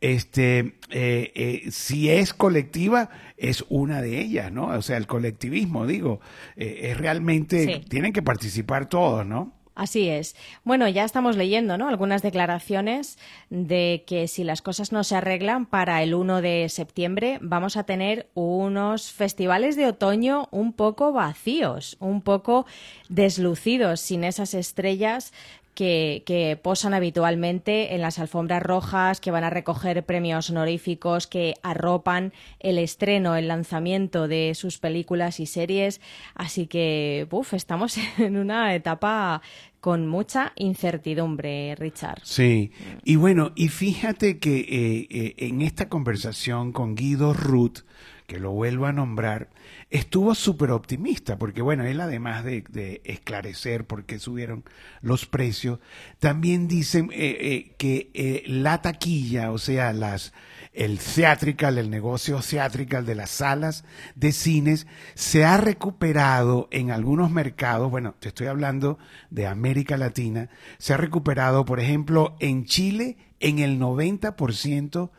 este, 0.00 0.74
eh, 0.90 1.32
eh, 1.34 1.62
si 1.70 2.08
es 2.10 2.34
colectiva, 2.34 3.10
es 3.36 3.64
una 3.68 4.02
de 4.02 4.18
ellas, 4.20 4.50
¿no? 4.52 4.66
O 4.68 4.82
sea, 4.82 4.96
el 4.96 5.06
colectivismo, 5.06 5.86
digo, 5.86 6.20
eh, 6.56 6.90
es 6.90 6.96
realmente, 6.98 7.64
Sí. 7.66 7.84
tienen 7.88 8.12
que 8.12 8.22
participar 8.22 8.88
todos, 8.88 9.24
¿no? 9.26 9.52
Así 9.80 10.10
es. 10.10 10.36
Bueno, 10.62 10.86
ya 10.88 11.04
estamos 11.04 11.38
leyendo 11.38 11.78
¿no? 11.78 11.88
algunas 11.88 12.20
declaraciones 12.20 13.16
de 13.48 14.04
que 14.06 14.28
si 14.28 14.44
las 14.44 14.60
cosas 14.60 14.92
no 14.92 15.04
se 15.04 15.16
arreglan 15.16 15.64
para 15.64 16.02
el 16.02 16.12
1 16.12 16.42
de 16.42 16.68
septiembre 16.68 17.38
vamos 17.40 17.78
a 17.78 17.84
tener 17.84 18.28
unos 18.34 19.10
festivales 19.10 19.76
de 19.76 19.86
otoño 19.86 20.48
un 20.50 20.74
poco 20.74 21.12
vacíos, 21.12 21.96
un 21.98 22.20
poco 22.20 22.66
deslucidos, 23.08 24.00
sin 24.00 24.22
esas 24.22 24.52
estrellas 24.52 25.32
que, 25.74 26.22
que 26.26 26.58
posan 26.60 26.94
habitualmente 26.94 27.94
en 27.94 28.00
las 28.00 28.18
alfombras 28.18 28.62
rojas, 28.62 29.20
que 29.20 29.30
van 29.30 29.44
a 29.44 29.50
recoger 29.50 30.04
premios 30.04 30.50
honoríficos, 30.50 31.26
que 31.26 31.54
arropan 31.62 32.32
el 32.58 32.78
estreno, 32.78 33.36
el 33.36 33.48
lanzamiento 33.48 34.28
de 34.28 34.54
sus 34.54 34.78
películas 34.78 35.40
y 35.40 35.46
series. 35.46 36.00
Así 36.34 36.66
que, 36.66 37.26
buf, 37.30 37.54
estamos 37.54 37.96
en 38.18 38.36
una 38.36 38.74
etapa 38.74 39.42
con 39.80 40.06
mucha 40.06 40.52
incertidumbre, 40.56 41.74
Richard. 41.76 42.20
Sí, 42.22 42.70
y 43.02 43.16
bueno, 43.16 43.52
y 43.56 43.68
fíjate 43.68 44.38
que 44.38 44.58
eh, 44.58 45.06
eh, 45.10 45.34
en 45.38 45.62
esta 45.62 45.88
conversación 45.88 46.72
con 46.72 46.94
Guido 46.94 47.32
Ruth, 47.32 47.80
que 48.26 48.38
lo 48.38 48.52
vuelvo 48.52 48.86
a 48.86 48.92
nombrar, 48.92 49.48
estuvo 49.90 50.34
súper 50.36 50.70
optimista, 50.70 51.36
porque 51.36 51.62
bueno, 51.62 51.84
él 51.84 52.00
además 52.00 52.44
de, 52.44 52.64
de 52.70 53.02
esclarecer 53.04 53.86
por 53.86 54.04
qué 54.04 54.18
subieron 54.18 54.64
los 55.02 55.26
precios, 55.26 55.80
también 56.20 56.68
dicen 56.68 57.10
eh, 57.12 57.36
eh, 57.40 57.74
que 57.76 58.10
eh, 58.14 58.44
la 58.46 58.82
taquilla, 58.82 59.50
o 59.50 59.58
sea, 59.58 59.92
las 59.92 60.32
el 60.72 61.00
theatrical, 61.00 61.78
el 61.78 61.90
negocio 61.90 62.38
theatrical 62.40 63.04
de 63.04 63.16
las 63.16 63.30
salas 63.30 63.84
de 64.14 64.30
cines, 64.30 64.86
se 65.14 65.44
ha 65.44 65.56
recuperado 65.56 66.68
en 66.70 66.92
algunos 66.92 67.32
mercados, 67.32 67.90
bueno, 67.90 68.14
te 68.20 68.28
estoy 68.28 68.46
hablando 68.46 68.96
de 69.30 69.48
América 69.48 69.96
Latina, 69.96 70.48
se 70.78 70.94
ha 70.94 70.96
recuperado, 70.96 71.64
por 71.64 71.80
ejemplo, 71.80 72.36
en 72.38 72.66
Chile 72.66 73.16
en 73.40 73.58
el 73.58 73.80
90% 73.80 75.10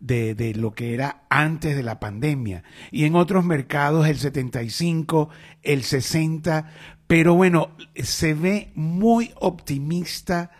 de, 0.00 0.34
de 0.34 0.54
lo 0.54 0.72
que 0.72 0.94
era 0.94 1.22
antes 1.30 1.76
de 1.76 1.82
la 1.82 2.00
pandemia, 2.00 2.64
y 2.90 3.04
en 3.04 3.14
otros 3.14 3.44
mercados 3.44 4.08
el 4.08 4.18
75, 4.18 5.28
el 5.62 5.84
60, 5.84 6.70
pero 7.06 7.34
bueno, 7.34 7.70
se 7.94 8.34
ve 8.34 8.72
muy 8.74 9.32
optimista 9.36 10.50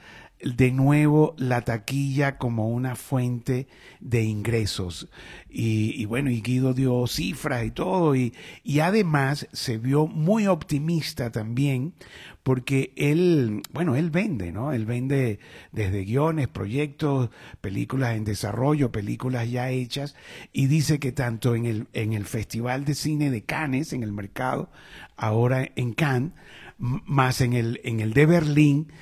de 0.42 0.72
nuevo 0.72 1.34
la 1.38 1.62
taquilla 1.62 2.38
como 2.38 2.68
una 2.70 2.96
fuente 2.96 3.68
de 4.00 4.22
ingresos. 4.22 5.08
Y, 5.48 6.04
bueno, 6.06 6.30
y 6.30 6.40
Guido 6.40 6.74
dio 6.74 7.06
cifras 7.06 7.64
y 7.64 7.70
todo, 7.70 8.14
y, 8.14 8.34
y 8.62 8.80
además 8.80 9.48
se 9.52 9.78
vio 9.78 10.06
muy 10.06 10.46
optimista 10.46 11.30
también 11.30 11.94
porque 12.42 12.92
él, 12.96 13.62
bueno, 13.72 13.96
él 13.96 14.10
vende, 14.10 14.50
¿no? 14.50 14.72
Él 14.72 14.86
vende 14.86 15.40
desde 15.72 16.04
guiones, 16.04 16.48
proyectos, 16.48 17.30
películas 17.60 18.16
en 18.16 18.24
desarrollo, 18.24 18.90
películas 18.90 19.50
ya 19.50 19.70
hechas, 19.70 20.14
y 20.52 20.66
dice 20.66 20.98
que 20.98 21.12
tanto 21.12 21.54
en 21.54 21.66
el, 21.66 21.88
en 21.92 22.14
el 22.14 22.24
Festival 22.24 22.84
de 22.84 22.94
Cine 22.94 23.30
de 23.30 23.44
Cannes, 23.44 23.92
en 23.92 24.02
el 24.02 24.12
mercado, 24.12 24.70
ahora 25.16 25.68
en 25.76 25.92
Cannes, 25.92 26.32
más 26.78 27.42
en 27.42 27.52
el, 27.52 27.80
en 27.84 28.00
el 28.00 28.14
de 28.14 28.24
Berlín, 28.24 28.92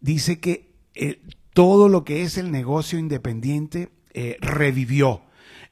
dice 0.00 0.38
que 0.40 0.73
eh, 0.94 1.20
todo 1.52 1.88
lo 1.88 2.04
que 2.04 2.22
es 2.22 2.38
el 2.38 2.50
negocio 2.50 2.98
independiente 2.98 3.90
eh, 4.12 4.36
revivió. 4.40 5.22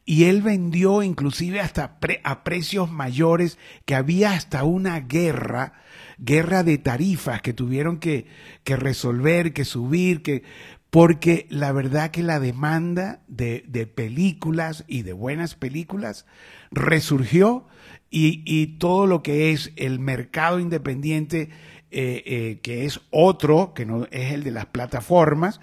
Y 0.05 0.25
él 0.25 0.43
vendió 0.43 1.02
inclusive 1.05 1.61
hasta 1.61 2.00
pre- 2.00 2.21
a 2.25 2.43
precios 2.43 2.91
mayores, 2.91 3.57
que 3.85 3.95
había 3.95 4.33
hasta 4.33 4.64
una 4.64 4.99
guerra, 5.00 5.75
guerra 6.19 6.64
de 6.64 6.79
tarifas 6.79 7.41
que 7.41 7.52
tuvieron 7.52 7.99
que, 7.99 8.26
que 8.64 8.76
resolver, 8.76 9.52
que 9.52 9.64
subir, 9.64 10.23
que 10.23 10.43
porque 10.91 11.47
la 11.49 11.73
verdad 11.73 12.11
que 12.11 12.23
la 12.23 12.41
demanda 12.41 13.23
de, 13.29 13.64
de 13.69 13.87
películas 13.87 14.85
y 14.88 15.02
de 15.02 15.12
buenas 15.14 15.55
películas 15.55 16.26
resurgió 16.71 17.67
y, 18.11 18.43
y 18.45 18.79
todo 18.79 19.07
lo 19.07 19.23
que 19.23 19.52
es 19.52 19.73
el 19.76 20.00
mercado 20.00 20.59
independiente 20.59 21.49
que 21.92 22.84
es 22.84 23.00
otro, 23.11 23.75
que 23.75 23.87
no 23.87 24.06
es 24.11 24.32
el 24.32 24.42
de 24.44 24.50
las 24.50 24.66
plataformas, 24.66 25.61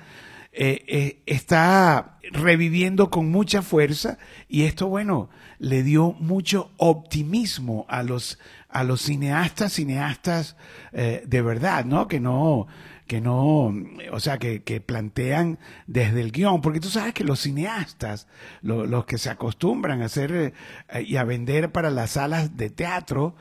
está 0.53 2.19
reviviendo 2.31 3.09
con 3.09 3.29
mucha 3.29 3.61
fuerza 3.61 4.17
y 4.47 4.63
esto, 4.63 4.87
bueno, 4.87 5.29
le 5.57 5.83
dio 5.83 6.13
mucho 6.19 6.71
optimismo 6.77 7.85
a 7.89 8.03
los, 8.03 8.39
a 8.69 8.83
los 8.83 9.01
cineastas, 9.01 9.73
cineastas 9.73 10.55
de 10.91 11.41
verdad, 11.41 11.85
¿no? 11.85 12.07
Que 12.07 12.19
no, 12.19 12.67
que 13.09 13.21
no, 13.21 13.73
o 14.11 14.19
sea, 14.19 14.37
que, 14.37 14.61
que, 14.61 14.81
plantean 14.81 15.57
desde 15.87 16.21
el 16.21 16.31
guion, 16.31 16.61
porque 16.61 16.79
tú 16.79 16.89
sabes 16.89 17.15
que 17.15 17.23
los 17.23 17.39
cineastas, 17.39 18.27
los 18.61 19.05
que 19.05 19.17
se 19.17 19.31
acostumbran 19.31 20.03
a 20.03 20.05
hacer 20.05 20.53
eh, 20.93 21.01
y 21.01 21.15
a 21.15 21.23
vender 21.23 21.71
para 21.71 21.89
las 21.89 22.11
salas 22.11 22.55
de 22.55 22.69
teatro, 22.69 23.35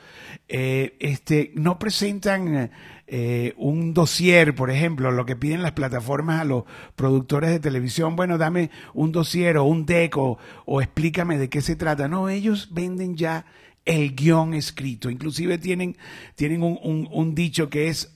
eh, 0.48 0.96
este, 1.00 1.52
no 1.54 1.78
presentan 1.78 2.70
eh, 3.06 3.52
un 3.58 3.92
dossier, 3.92 4.54
por 4.54 4.70
ejemplo, 4.70 5.10
lo 5.10 5.26
que 5.26 5.36
piden 5.36 5.62
las 5.62 5.72
plataformas 5.72 6.40
a 6.40 6.44
los 6.44 6.64
productores 6.96 7.50
de 7.50 7.60
televisión, 7.60 8.16
bueno, 8.16 8.38
dame 8.38 8.70
un 8.94 9.12
dossier 9.12 9.58
o 9.58 9.64
un 9.64 9.84
deco 9.84 10.38
o, 10.64 10.80
explícame 10.80 11.36
de 11.36 11.50
qué 11.50 11.60
se 11.60 11.76
trata. 11.76 12.08
No, 12.08 12.30
ellos 12.30 12.70
venden 12.72 13.18
ya 13.18 13.44
el 13.84 14.14
guion 14.14 14.54
escrito. 14.54 15.10
Inclusive 15.10 15.58
tienen, 15.58 15.98
tienen 16.36 16.62
un, 16.62 17.34
dicho 17.34 17.68
que 17.68 17.88
es 17.88 18.14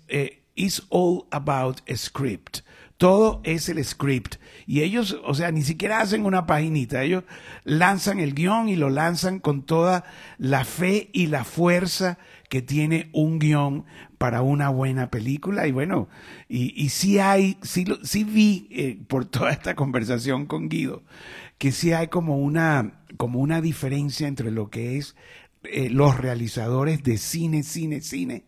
It's 0.54 0.82
all 0.90 1.26
about 1.30 1.80
script. 1.94 2.60
Todo 2.98 3.40
es 3.42 3.68
el 3.68 3.84
script. 3.84 4.36
Y 4.64 4.82
ellos, 4.82 5.18
o 5.24 5.34
sea, 5.34 5.50
ni 5.50 5.62
siquiera 5.62 6.00
hacen 6.00 6.24
una 6.24 6.46
paginita. 6.46 7.02
Ellos 7.02 7.24
lanzan 7.64 8.20
el 8.20 8.32
guion 8.32 8.68
y 8.68 8.76
lo 8.76 8.90
lanzan 8.90 9.40
con 9.40 9.62
toda 9.62 10.04
la 10.38 10.64
fe 10.64 11.10
y 11.12 11.26
la 11.26 11.44
fuerza 11.44 12.18
que 12.48 12.62
tiene 12.62 13.08
un 13.12 13.40
guion 13.40 13.86
para 14.18 14.42
una 14.42 14.68
buena 14.68 15.10
película. 15.10 15.66
Y 15.66 15.72
bueno, 15.72 16.08
y, 16.48 16.80
y 16.80 16.90
sí 16.90 17.18
hay, 17.18 17.56
sí, 17.62 17.84
sí 18.04 18.22
vi 18.22 18.68
eh, 18.70 19.00
por 19.08 19.24
toda 19.24 19.50
esta 19.50 19.74
conversación 19.74 20.46
con 20.46 20.68
Guido, 20.68 21.02
que 21.58 21.72
sí 21.72 21.92
hay 21.92 22.06
como 22.06 22.38
una, 22.38 23.00
como 23.16 23.40
una 23.40 23.60
diferencia 23.60 24.28
entre 24.28 24.52
lo 24.52 24.70
que 24.70 24.98
es 24.98 25.16
eh, 25.64 25.90
los 25.90 26.16
realizadores 26.16 27.02
de 27.02 27.18
cine, 27.18 27.64
cine, 27.64 28.00
cine 28.00 28.44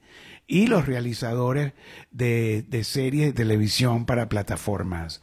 y 0.46 0.66
los 0.66 0.86
realizadores 0.86 1.72
de, 2.10 2.64
series 2.84 3.26
de 3.26 3.32
televisión 3.32 4.06
para 4.06 4.28
plataformas. 4.28 5.22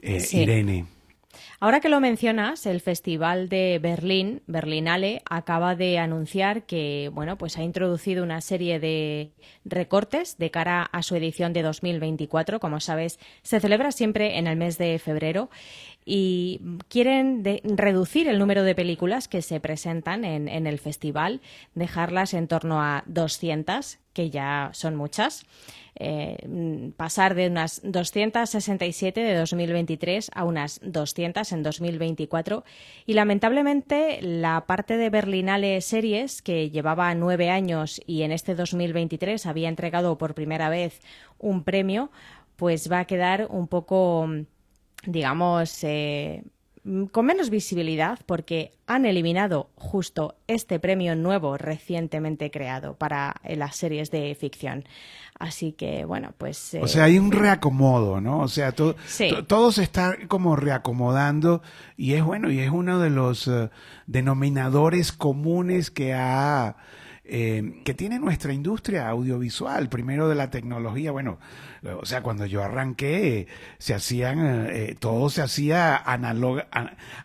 Eh, 0.00 0.24
Irene. 0.32 0.86
Ahora 1.62 1.80
que 1.80 1.90
lo 1.90 2.00
mencionas, 2.00 2.64
el 2.64 2.80
Festival 2.80 3.50
de 3.50 3.78
Berlín, 3.82 4.40
Berlinale, 4.46 5.20
acaba 5.28 5.76
de 5.76 5.98
anunciar 5.98 6.64
que, 6.64 7.10
bueno, 7.12 7.36
pues 7.36 7.58
ha 7.58 7.62
introducido 7.62 8.24
una 8.24 8.40
serie 8.40 8.80
de 8.80 9.32
recortes 9.66 10.38
de 10.38 10.50
cara 10.50 10.82
a 10.82 11.02
su 11.02 11.16
edición 11.16 11.52
de 11.52 11.60
2024. 11.60 12.60
Como 12.60 12.80
sabes, 12.80 13.18
se 13.42 13.60
celebra 13.60 13.92
siempre 13.92 14.38
en 14.38 14.46
el 14.46 14.56
mes 14.56 14.78
de 14.78 14.98
febrero 14.98 15.50
y 16.12 16.60
quieren 16.88 17.44
reducir 17.62 18.26
el 18.26 18.40
número 18.40 18.64
de 18.64 18.74
películas 18.74 19.28
que 19.28 19.42
se 19.42 19.60
presentan 19.60 20.24
en, 20.24 20.48
en 20.48 20.66
el 20.66 20.80
festival, 20.80 21.40
dejarlas 21.76 22.34
en 22.34 22.48
torno 22.48 22.82
a 22.82 23.04
200, 23.06 23.98
que 24.12 24.28
ya 24.28 24.70
son 24.72 24.96
muchas. 24.96 25.46
Eh, 25.94 26.92
pasar 26.96 27.36
de 27.36 27.46
unas 27.46 27.80
267 27.84 29.20
de 29.20 29.36
2023 29.36 30.32
a 30.34 30.44
unas 30.44 30.80
200 30.82 31.52
en 31.52 31.62
2024. 31.62 32.64
Y 33.06 33.14
lamentablemente 33.14 34.18
la 34.20 34.64
parte 34.66 34.96
de 34.96 35.10
Berlinale 35.10 35.80
Series, 35.80 36.42
que 36.42 36.70
llevaba 36.70 37.14
nueve 37.14 37.50
años 37.50 38.00
y 38.04 38.22
en 38.22 38.32
este 38.32 38.56
2023 38.56 39.46
había 39.46 39.68
entregado 39.68 40.18
por 40.18 40.34
primera 40.34 40.70
vez 40.70 41.00
un 41.38 41.62
premio, 41.62 42.10
pues 42.56 42.90
va 42.90 42.98
a 42.98 43.04
quedar 43.04 43.46
un 43.48 43.68
poco, 43.68 44.28
digamos, 45.06 45.82
eh, 45.84 46.42
con 47.12 47.26
menos 47.26 47.50
visibilidad 47.50 48.18
porque 48.26 48.72
han 48.86 49.04
eliminado 49.04 49.70
justo 49.74 50.36
este 50.46 50.80
premio 50.80 51.14
nuevo 51.14 51.56
recientemente 51.58 52.50
creado 52.50 52.94
para 52.94 53.36
las 53.44 53.76
series 53.76 54.10
de 54.10 54.34
ficción. 54.34 54.84
Así 55.40 55.72
que, 55.72 56.04
bueno, 56.04 56.34
pues... 56.36 56.76
o 56.82 56.86
sea, 56.86 57.04
hay 57.04 57.18
un 57.18 57.32
eh, 57.32 57.36
reacomodo, 57.36 58.20
¿no? 58.20 58.40
O 58.40 58.48
sea, 58.48 58.72
todo, 58.72 58.94
todo 59.46 59.72
se 59.72 59.82
está 59.82 60.16
como 60.28 60.54
reacomodando 60.54 61.62
y 61.96 62.12
es 62.12 62.22
bueno, 62.22 62.50
y 62.50 62.60
es 62.60 62.70
uno 62.70 62.98
de 62.98 63.08
los 63.08 63.48
eh, 63.48 63.70
denominadores 64.06 65.12
comunes 65.12 65.90
que 65.90 66.14
ha... 66.14 66.76
Eh, 67.32 67.80
que 67.84 67.94
tiene 67.94 68.18
nuestra 68.18 68.52
industria 68.52 69.08
audiovisual, 69.08 69.88
primero 69.88 70.28
de 70.28 70.34
la 70.34 70.50
tecnología, 70.50 71.12
bueno, 71.12 71.38
o 71.82 72.04
sea, 72.04 72.22
cuando 72.22 72.44
yo 72.44 72.62
arranqué, 72.62 73.46
se 73.78 73.94
hacían, 73.94 74.66
eh, 74.70 74.96
todo 74.98 75.30
se 75.30 75.40
hacía 75.40 76.02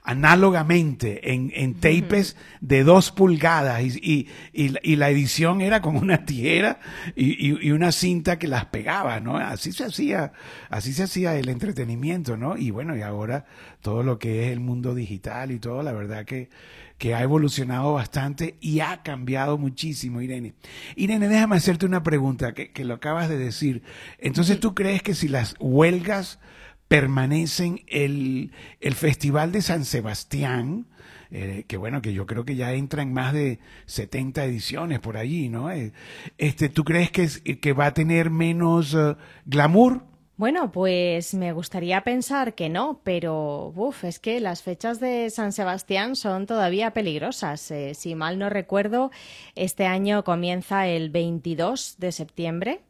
análogamente 0.04 1.34
en, 1.34 1.52
en 1.54 1.74
tapes 1.74 2.38
de 2.62 2.86
dos 2.86 3.12
pulgadas 3.12 3.84
y, 3.84 4.30
y, 4.54 4.76
y, 4.82 4.96
la 4.96 5.10
edición 5.10 5.60
era 5.60 5.82
con 5.82 5.98
una 5.98 6.26
tijera 6.26 6.80
y, 7.16 7.68
y, 7.68 7.72
una 7.72 7.92
cinta 7.92 8.40
que 8.40 8.48
las 8.48 8.66
pegaba, 8.66 9.20
¿no? 9.20 9.38
Así 9.38 9.74
se 9.74 9.84
hacía, 9.84 10.32
así 10.70 10.94
se 10.94 11.04
hacía 11.04 11.36
el 11.36 11.50
entretenimiento, 11.50 12.38
¿no? 12.38 12.56
Y 12.58 12.72
bueno, 12.72 12.96
y 12.96 13.02
ahora 13.02 13.46
todo 13.82 14.04
lo 14.04 14.20
que 14.20 14.46
es 14.46 14.54
el 14.54 14.62
mundo 14.62 14.96
digital 14.96 15.52
y 15.52 15.60
todo, 15.60 15.84
la 15.84 15.92
verdad 15.92 16.24
que 16.24 16.50
que 16.98 17.14
ha 17.14 17.22
evolucionado 17.22 17.94
bastante 17.94 18.56
y 18.62 18.80
ha 18.80 19.04
cambiado 19.04 19.58
muchísimo, 19.58 20.22
Irene. 20.22 20.54
Irene, 20.96 21.28
déjame 21.28 21.58
hacerte 21.58 21.86
una 21.86 22.04
pregunta 22.04 22.54
que, 22.54 22.72
que 22.72 22.86
lo 22.86 22.94
acabas 22.94 23.28
de 23.28 23.38
decir. 23.38 23.84
Entonces, 24.18 24.45
¿tú 24.60 24.76
crees 24.76 25.02
que 25.02 25.16
si 25.16 25.28
las 25.28 25.56
huelgas 25.60 26.40
permanecen, 26.88 27.82
el, 27.88 28.52
el 28.80 28.94
Festival 28.94 29.52
de 29.52 29.62
San 29.62 29.86
Sebastián, 29.86 30.86
eh, 31.32 31.66
que 31.68 31.78
bueno, 31.78 32.02
que 32.02 32.14
yo 32.14 32.26
creo 32.26 32.46
que 32.46 32.56
ya 32.56 32.74
entra 32.74 33.02
en 33.02 33.12
más 33.12 33.34
de 33.34 33.60
70 33.88 34.46
ediciones 34.46 35.00
por 35.00 35.18
allí, 35.18 35.50
¿no? 35.50 35.72
Eh, 35.72 35.92
este, 36.38 36.70
¿Tú 36.70 36.84
crees 36.84 37.12
que, 37.12 37.28
que 37.60 37.74
va 37.74 37.88
a 37.88 37.94
tener 37.94 38.30
menos 38.30 38.94
uh, 38.94 39.16
glamour? 39.46 40.04
Bueno, 40.38 40.70
pues 40.72 41.34
me 41.34 41.54
gustaría 41.54 42.02
pensar 42.02 42.56
que 42.56 42.68
no, 42.68 43.00
pero 43.04 43.72
uf, 43.74 44.04
es 44.04 44.20
que 44.20 44.42
las 44.42 44.64
fechas 44.64 45.00
de 45.00 45.30
San 45.30 45.54
Sebastián 45.54 46.18
son 46.18 46.46
todavía 46.46 46.92
peligrosas. 46.92 47.72
Eh, 47.72 47.94
si 47.96 48.16
mal 48.16 48.38
no 48.38 48.50
recuerdo, 48.50 49.12
este 49.56 49.86
año 49.86 50.26
comienza 50.26 50.88
el 50.88 51.10
22 51.10 51.96
de 52.00 52.12
septiembre. 52.12 52.82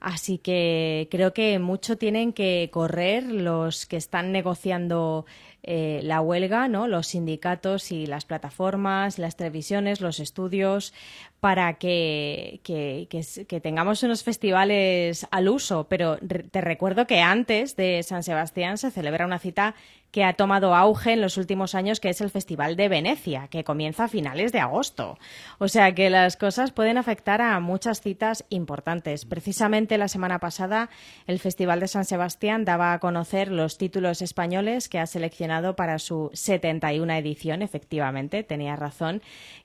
Así 0.00 0.38
que 0.38 1.08
creo 1.10 1.34
que 1.34 1.58
mucho 1.58 1.98
tienen 1.98 2.32
que 2.32 2.70
correr 2.72 3.24
los 3.24 3.84
que 3.84 3.98
están 3.98 4.32
negociando 4.32 5.26
eh, 5.62 6.00
la 6.02 6.20
huelga, 6.20 6.68
¿no? 6.68 6.88
los 6.88 7.08
sindicatos 7.08 7.92
y 7.92 8.06
las 8.06 8.24
plataformas, 8.24 9.18
las 9.18 9.36
televisiones, 9.36 10.00
los 10.00 10.20
estudios, 10.20 10.94
para 11.40 11.74
que, 11.74 12.60
que, 12.62 13.08
que, 13.46 13.60
tengamos 13.60 14.02
unos 14.02 14.22
festivales 14.22 15.26
al 15.30 15.48
uso. 15.48 15.86
Pero 15.88 16.18
te 16.18 16.60
recuerdo 16.60 17.06
que 17.06 17.20
antes 17.20 17.76
de 17.76 18.02
San 18.02 18.22
Sebastián 18.22 18.76
se 18.76 18.90
celebra 18.90 19.24
una 19.24 19.38
cita 19.38 19.74
que 20.10 20.24
ha 20.24 20.34
tomado 20.34 20.74
auge 20.74 21.12
en 21.12 21.20
los 21.20 21.36
últimos 21.36 21.74
años, 21.74 22.00
que 22.00 22.08
es 22.08 22.20
el 22.20 22.30
Festival 22.30 22.76
de 22.76 22.88
Venecia, 22.88 23.48
que 23.48 23.64
comienza 23.64 24.04
a 24.04 24.08
finales 24.08 24.52
de 24.52 24.58
agosto. 24.58 25.18
O 25.58 25.68
sea 25.68 25.94
que 25.94 26.10
las 26.10 26.36
cosas 26.36 26.72
pueden 26.72 26.98
afectar 26.98 27.40
a 27.40 27.58
muchas 27.60 28.00
citas 28.00 28.44
importantes. 28.50 29.24
Precisamente 29.24 29.98
la 29.98 30.08
semana 30.08 30.40
pasada 30.40 30.90
el 31.26 31.38
Festival 31.38 31.80
de 31.80 31.88
San 31.88 32.04
Sebastián 32.04 32.64
daba 32.64 32.92
a 32.92 32.98
conocer 32.98 33.52
los 33.52 33.78
títulos 33.78 34.20
españoles 34.20 34.88
que 34.88 34.98
ha 34.98 35.06
seleccionado 35.06 35.49
para 35.76 35.98
su 35.98 36.30
71 36.32 37.12
edición, 37.14 37.62
efectivamente, 37.62 38.42
tenía 38.42 38.76
razón, 38.76 39.20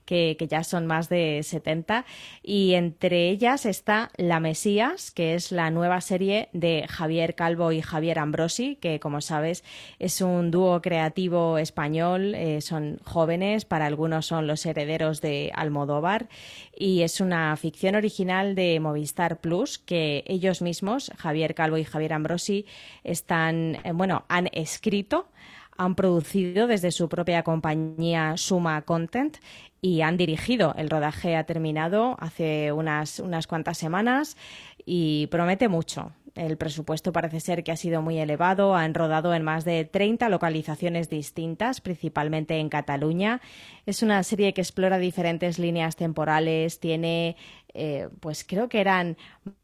que, 0.05 0.37
ya 0.49 0.63
son 0.63 0.85
más 0.85 1.09
de 1.09 1.41
70, 1.43 2.05
y 2.43 2.73
entre 2.73 3.29
ellas 3.29 3.65
está 3.65 4.11
La 4.17 4.39
Mesías, 4.39 5.11
que 5.11 5.33
es 5.33 5.51
la 5.51 5.71
nueva 5.71 5.99
serie 6.01 6.49
de 6.53 6.85
Javier 6.87 7.35
Calvo 7.35 7.71
y 7.71 7.81
Javier 7.81 8.19
Ambrosi, 8.19 8.75
que 8.75 8.99
como 8.99 9.21
sabes 9.21 9.63
es 9.99 10.21
un 10.21 10.51
dúo 10.51 10.81
creativo 10.81 11.57
español, 11.57 12.35
eh, 12.35 12.61
son 12.61 12.99
jóvenes, 13.03 13.65
para 13.65 13.87
algunos 13.87 14.27
son 14.27 14.47
los 14.47 14.65
herederos 14.65 15.21
de 15.21 15.51
Almodóvar, 15.55 16.29
y 16.77 17.01
es 17.01 17.19
una 17.19 17.55
ficción 17.57 17.95
original 17.95 18.53
de 18.55 18.79
Movistar 18.79 19.39
Plus 19.39 19.79
que 19.79 20.23
ellos 20.27 20.61
mismos, 20.61 21.11
Javier 21.17 21.55
Calvo 21.55 21.77
y 21.77 21.83
Javier 21.83 22.13
Ambrosi, 22.13 22.65
están, 23.03 23.77
eh, 23.83 23.91
bueno, 23.93 24.23
han 24.27 24.49
escrito 24.51 25.27
han 25.77 25.95
producido 25.95 26.67
desde 26.67 26.91
su 26.91 27.09
propia 27.09 27.43
compañía 27.43 28.37
Suma 28.37 28.81
Content 28.83 29.37
y 29.81 30.01
han 30.01 30.17
dirigido. 30.17 30.73
El 30.77 30.89
rodaje 30.89 31.35
ha 31.35 31.45
terminado 31.45 32.15
hace 32.19 32.71
unas, 32.71 33.19
unas 33.19 33.47
cuantas 33.47 33.77
semanas 33.77 34.37
y 34.85 35.27
promete 35.27 35.67
mucho. 35.67 36.11
El 36.35 36.57
presupuesto 36.57 37.13
parece 37.13 37.39
ser 37.39 37.63
que 37.63 37.71
ha 37.71 37.77
sido 37.77 38.01
muy 38.01 38.19
elevado. 38.19 38.75
Han 38.75 38.93
rodado 38.93 39.33
en 39.33 39.43
más 39.43 39.63
de 39.63 39.85
30 39.85 40.27
localizaciones 40.27 41.09
distintas, 41.09 41.79
principalmente 41.79 42.57
en 42.57 42.67
Cataluña. 42.67 43.41
Es 43.85 44.03
una 44.03 44.21
serie 44.23 44.53
que 44.53 44.59
explora 44.59 44.97
diferentes 44.97 45.59
líneas 45.59 45.95
temporales, 45.95 46.79
tiene 46.81 47.37
eh, 47.75 48.09
pues 48.19 48.43
creo 48.43 48.69
que 48.69 48.79
eran 48.79 49.17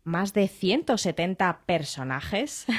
más 0.04 0.34
de 0.34 0.48
170 0.48 1.62
personajes. 1.66 2.66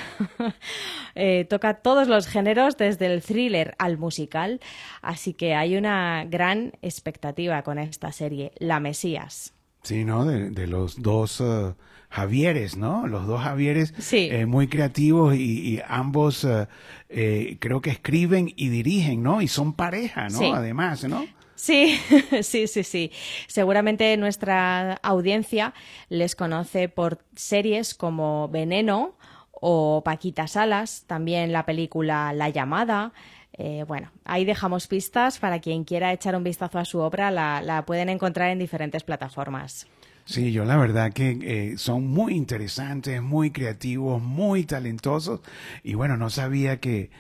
Eh, 1.15 1.45
toca 1.45 1.75
todos 1.75 2.09
los 2.09 2.27
géneros, 2.27 2.79
desde 2.79 3.05
el 3.05 3.23
thriller 3.23 3.75
al 3.79 3.99
musical, 3.99 4.61
así 5.03 5.35
que 5.35 5.55
hay 5.55 5.77
una 5.77 6.25
gran 6.25 6.73
expectativa 6.81 7.63
con 7.63 7.79
esta 7.79 8.13
serie, 8.13 8.53
La 8.59 8.81
Mesías. 8.81 9.53
Sí, 9.83 10.05
¿no? 10.05 10.25
De, 10.25 10.67
los 10.67 11.03
dos 11.03 11.41
uh, 11.41 11.75
Javieres, 12.09 12.77
¿no? 12.77 13.07
Los 13.07 13.27
dos 13.27 13.43
Javieres 13.43 13.93
sí. 13.99 14.29
Eh, 14.31 14.47
muy 14.47 14.69
creativos 14.69 15.35
y, 15.35 15.81
ambos 15.87 16.45
uh, 16.45 16.67
eh, 17.09 17.57
creo 17.61 17.81
que 17.81 17.91
escriben 17.91 18.53
y 18.57 18.69
dirigen, 18.69 19.23
¿no? 19.23 19.43
Y 19.43 19.49
son 19.49 19.73
pareja, 19.73 20.29
¿no? 20.29 20.55
Además, 20.55 21.05
¿no? 21.05 21.27
Sí, 21.55 21.99
sí, 22.43 22.67
sí, 22.67 22.83
sí. 22.83 23.13
Seguramente 23.47 24.17
nuestra 24.17 24.95
audiencia 25.03 25.75
les 26.09 26.35
conoce 26.35 26.89
por 26.89 27.19
series 27.37 27.95
como 27.95 28.49
Veneno 28.49 29.17
o 29.53 30.03
Paquita 30.05 30.49
Salas, 30.49 31.05
también 31.07 31.53
la 31.53 31.65
película 31.65 32.33
La 32.33 32.49
llamada, 32.49 33.13
eh, 33.55 33.85
bueno, 33.87 34.11
ahí 34.25 34.45
dejamos 34.45 34.87
pistas 34.87 35.39
para 35.39 35.61
quien 35.61 35.85
quiera 35.85 36.13
echar 36.13 36.35
un 36.35 36.43
vistazo 36.43 36.79
a 36.79 36.85
su 36.85 36.99
obra, 37.01 37.31
la, 37.31 37.85
pueden 37.87 38.09
encontrar 38.09 38.51
en 38.51 38.59
diferentes 38.59 39.05
plataformas. 39.05 39.87
Sí, 40.25 40.53
yo 40.53 40.65
la 40.65 40.77
verdad 40.77 41.13
que 41.13 41.39
eh, 41.43 41.79
son 41.79 42.07
muy 42.07 42.35
interesantes, 42.35 43.21
muy 43.21 43.51
creativos, 43.51 44.23
muy 44.23 44.65
talentosos 44.65 45.41
y 45.83 45.95
bueno, 45.95 46.17
no 46.17 46.31
sabía 46.31 46.79
que, 46.79 47.11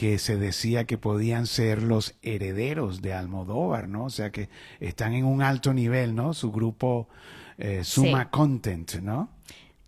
que 0.00 0.16
se 0.16 0.38
decía 0.38 0.86
que 0.86 0.96
podían 0.96 1.46
ser 1.46 1.82
los 1.82 2.14
herederos 2.22 3.02
de 3.02 3.12
Almodóvar, 3.12 3.86
¿no? 3.86 4.06
O 4.06 4.08
sea 4.08 4.32
que 4.32 4.48
están 4.78 5.12
en 5.12 5.26
un 5.26 5.42
alto 5.42 5.74
nivel, 5.74 6.14
¿no? 6.14 6.32
Su 6.32 6.50
grupo 6.50 7.10
eh, 7.58 7.84
Suma 7.84 8.30
Content, 8.30 8.94
¿no? 9.02 9.28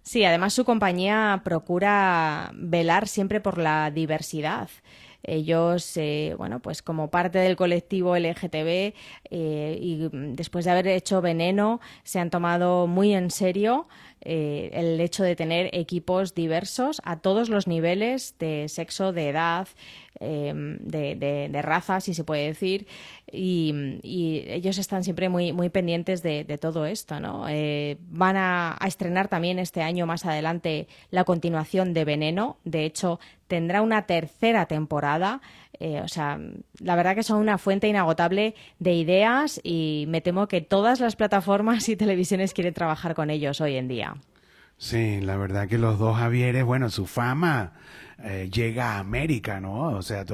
Sí, 0.03 0.23
además 0.23 0.53
su 0.53 0.67
compañía 0.67 1.41
procura 1.43 2.51
velar 2.53 3.09
siempre 3.09 3.41
por 3.41 3.57
la 3.57 3.91
diversidad. 3.91 4.69
Ellos, 5.25 5.97
eh, 5.97 6.35
bueno, 6.37 6.61
pues 6.61 6.83
como 6.83 7.11
parte 7.11 7.39
del 7.39 7.57
colectivo 7.57 8.17
LGTB 8.17 8.95
eh, 9.31 9.79
y 9.81 10.09
después 10.11 10.65
de 10.65 10.71
haber 10.73 10.89
hecho 10.89 11.21
Veneno, 11.21 11.81
se 12.03 12.19
han 12.19 12.31
tomado 12.31 12.87
muy 12.87 13.15
en 13.15 13.31
serio 13.31 13.87
eh, 14.21 14.71
el 14.73 15.01
hecho 15.01 15.23
de 15.23 15.37
tener 15.37 15.71
equipos 15.73 16.35
diversos 16.35 17.01
a 17.05 17.21
todos 17.21 17.49
los 17.49 17.67
niveles 17.67 18.37
de 18.39 18.69
sexo, 18.69 19.13
de 19.13 19.29
edad, 19.29 19.69
em, 20.23 20.79
de, 20.79 21.61
raza, 21.63 22.01
si 22.01 22.15
se 22.15 22.25
puede 22.25 22.47
decir, 22.47 22.87
y, 23.31 24.01
ellos 24.03 24.79
están 24.79 25.05
siempre 25.05 25.29
muy, 25.29 25.53
muy 25.53 25.69
pendientes 25.69 26.23
de, 26.23 26.45
todo 26.61 26.87
esto. 26.87 27.21
¿no? 27.21 27.47
van 28.11 28.37
a, 28.37 28.77
a, 28.79 28.87
estrenar 28.87 29.29
también 29.29 29.59
este 29.59 29.83
año 29.83 30.07
más 30.07 30.25
adelante 30.27 30.87
la 31.11 31.25
continuación 31.25 31.93
de 31.95 32.05
Veneno. 32.05 32.59
De 32.65 32.85
hecho, 32.85 33.19
tendrá 33.53 33.83
una 33.83 34.07
tercera 34.07 34.65
temporada. 34.65 35.43
Eh, 35.79 36.01
o 36.01 36.09
sea, 36.09 36.39
la 36.81 36.97
verdad 36.97 37.15
que 37.15 37.23
son 37.23 37.39
una 37.39 37.59
fuente 37.59 37.87
inagotable 37.87 38.55
de 38.79 38.95
ideas 38.95 39.61
y 39.63 40.07
me 40.09 40.23
temo 40.23 40.49
que 40.49 40.63
todas 40.63 41.01
las 41.01 41.17
plataformas 41.17 41.87
y 41.91 41.97
televisiones 41.97 42.55
quieren 42.55 42.73
trabajar 42.73 43.15
con 43.15 43.29
ellos 43.29 43.61
hoy 43.61 43.77
en 43.77 43.89
día. 43.89 44.15
Sí, 44.79 45.21
la 45.21 45.37
verdad 45.37 45.69
que 45.69 45.77
los 45.77 45.99
dos 45.99 46.17
Javieres, 46.17 46.65
bueno, 46.65 46.89
su 46.89 47.07
fama 47.07 47.75
eh, 48.25 48.49
llega 48.53 48.95
a 48.95 48.99
América, 48.99 49.61
¿no? 49.61 49.97
O 49.97 50.03
sea, 50.03 50.25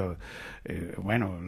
eh, 0.65 0.93
bueno, 0.97 1.39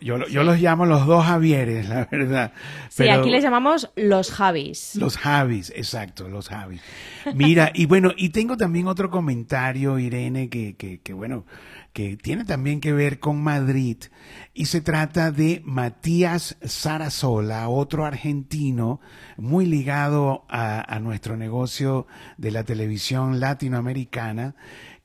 yo, 0.00 0.18
los 0.18 0.60
llamo 0.60 0.86
los 0.86 1.06
dos 1.06 1.24
Javieres, 1.24 1.88
la 1.88 2.06
verdad. 2.10 2.52
sí, 2.88 3.08
aquí 3.08 3.30
les 3.30 3.42
llamamos 3.42 3.90
los 3.96 4.30
Javis. 4.30 4.96
Los 4.96 5.16
Javis, 5.16 5.72
exacto, 5.74 6.28
los 6.28 6.48
Javis. 6.48 6.82
Mira, 7.34 7.70
y 7.74 7.86
bueno, 7.86 8.12
y 8.16 8.30
tengo 8.30 8.56
también 8.56 8.86
otro 8.86 9.10
comentario, 9.10 9.98
Irene, 9.98 10.48
que, 10.48 10.76
que, 10.76 11.00
que 11.00 11.12
bueno, 11.12 11.44
que 11.92 12.16
tiene 12.16 12.44
también 12.44 12.80
que 12.80 12.92
ver 12.92 13.18
con 13.18 13.42
Madrid 13.42 13.96
y 14.54 14.66
se 14.66 14.80
trata 14.80 15.32
de 15.32 15.60
Matías 15.64 16.56
Sarasola, 16.62 17.68
otro 17.68 18.04
argentino 18.04 19.00
muy 19.36 19.66
ligado 19.66 20.44
a, 20.48 20.98
nuestro 21.00 21.36
negocio 21.36 22.06
de 22.36 22.50
la 22.50 22.64
televisión 22.64 23.40
latinoamericana, 23.40 24.54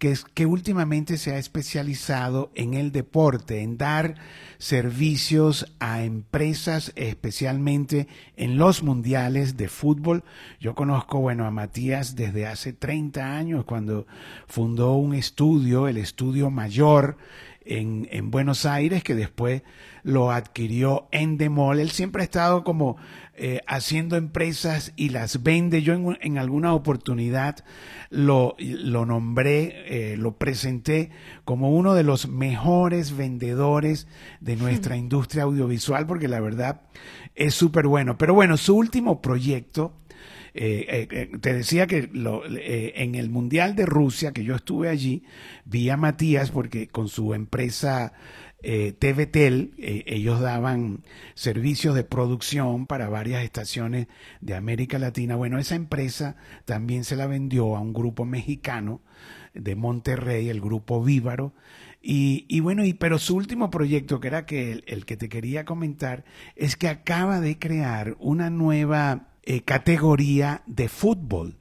que, 0.05 0.11
es, 0.11 0.23
que 0.23 0.45
últimamente 0.45 1.17
se 1.17 1.33
ha 1.33 1.39
especializado 1.39 2.51
en 2.53 2.75
el 2.75 2.91
deporte, 2.91 3.63
en 3.63 3.75
dar 3.75 4.13
servicios 4.59 5.73
a 5.79 6.03
empresas, 6.03 6.91
especialmente 6.95 8.07
en 8.37 8.59
los 8.59 8.83
mundiales 8.83 9.57
de 9.57 9.67
fútbol. 9.67 10.23
Yo 10.59 10.75
conozco, 10.75 11.21
bueno, 11.21 11.47
a 11.47 11.49
Matías 11.49 12.15
desde 12.15 12.45
hace 12.45 12.71
30 12.71 13.35
años, 13.35 13.65
cuando 13.65 14.05
fundó 14.45 14.93
un 14.93 15.15
estudio, 15.15 15.87
el 15.87 15.97
Estudio 15.97 16.51
Mayor, 16.51 17.17
en, 17.65 18.07
en 18.11 18.29
Buenos 18.29 18.67
Aires, 18.67 19.03
que 19.03 19.15
después 19.15 19.63
lo 20.03 20.31
adquirió 20.31 21.07
Endemol. 21.11 21.79
Él 21.79 21.89
siempre 21.89 22.21
ha 22.21 22.25
estado 22.25 22.63
como 22.63 22.97
eh, 23.37 23.59
haciendo 23.67 24.15
empresas 24.15 24.93
y 24.95 25.09
las 25.09 25.43
vende. 25.43 25.81
Yo 25.81 25.93
en, 25.93 26.37
alguna 26.37 26.73
oportunidad 26.73 27.65
lo, 28.09 28.55
lo 28.59 29.05
nombré, 29.05 30.13
eh, 30.13 30.15
lo 30.15 30.37
presenté 30.37 31.09
como 31.43 31.75
uno 31.75 31.95
de 31.95 32.03
los 32.03 32.29
mejores 32.29 33.17
vendedores 33.17 34.07
de 34.39 34.55
nuestra 34.55 34.95
industria 34.95 35.43
audiovisual, 35.43 36.07
porque 36.07 36.29
la 36.29 36.39
verdad 36.39 36.83
es 37.35 37.53
súper 37.53 37.87
bueno. 37.87 38.17
Pero 38.17 38.33
bueno, 38.33 38.55
su 38.55 38.73
último 38.77 39.21
proyecto, 39.21 39.97
eh, 40.53 41.29
te 41.41 41.53
decía 41.53 41.87
que 41.87 42.09
lo, 42.13 42.43
en 42.47 43.15
el 43.15 43.29
Mundial 43.29 43.75
de 43.75 43.85
Rusia, 43.85 44.31
que 44.31 44.45
yo 44.45 44.55
estuve 44.55 44.87
allí, 44.87 45.23
vi 45.65 45.89
a 45.89 45.97
Matías 45.97 46.51
porque 46.51 46.87
con 46.87 47.09
su 47.09 47.33
empresa 47.33 48.13
eh, 48.67 48.93
TVTEL, 48.97 49.73
eh, 49.77 50.03
ellos 50.07 50.39
daban 50.39 51.03
servicios 51.35 51.93
de 51.93 52.03
producción 52.03 52.87
para 52.87 53.09
varias 53.09 53.43
estaciones 53.43 54.07
de 54.41 54.55
América 54.55 54.97
Latina. 54.97 55.35
Bueno, 55.35 55.59
esa 55.59 55.75
empresa 55.75 56.35
también 56.65 57.03
se 57.03 57.15
la 57.15 57.27
vendió 57.27 57.75
a 57.75 57.79
un 57.79 57.93
grupo 57.93 58.25
mexicano 58.25 59.01
de 59.53 59.75
Monterrey, 59.75 60.49
el 60.49 60.61
grupo 60.61 61.03
Vívaro. 61.03 61.53
Y, 62.01 62.59
bueno, 62.59 62.85
y, 62.85 62.93
pero 62.93 63.19
su 63.19 63.35
último 63.35 63.69
proyecto, 63.69 64.19
que 64.19 64.27
era 64.27 64.45
que 64.45 64.83
el, 64.85 65.05
que 65.05 65.15
te 65.15 65.29
quería 65.29 65.65
comentar, 65.65 66.23
es 66.55 66.75
que 66.75 66.87
acaba 66.87 67.41
de 67.41 67.59
crear 67.59 68.15
una 68.19 68.49
nueva 68.49 69.27
eh, 69.43 69.61
categoría 69.61 70.63
de 70.65 70.89
fútbol 70.89 71.55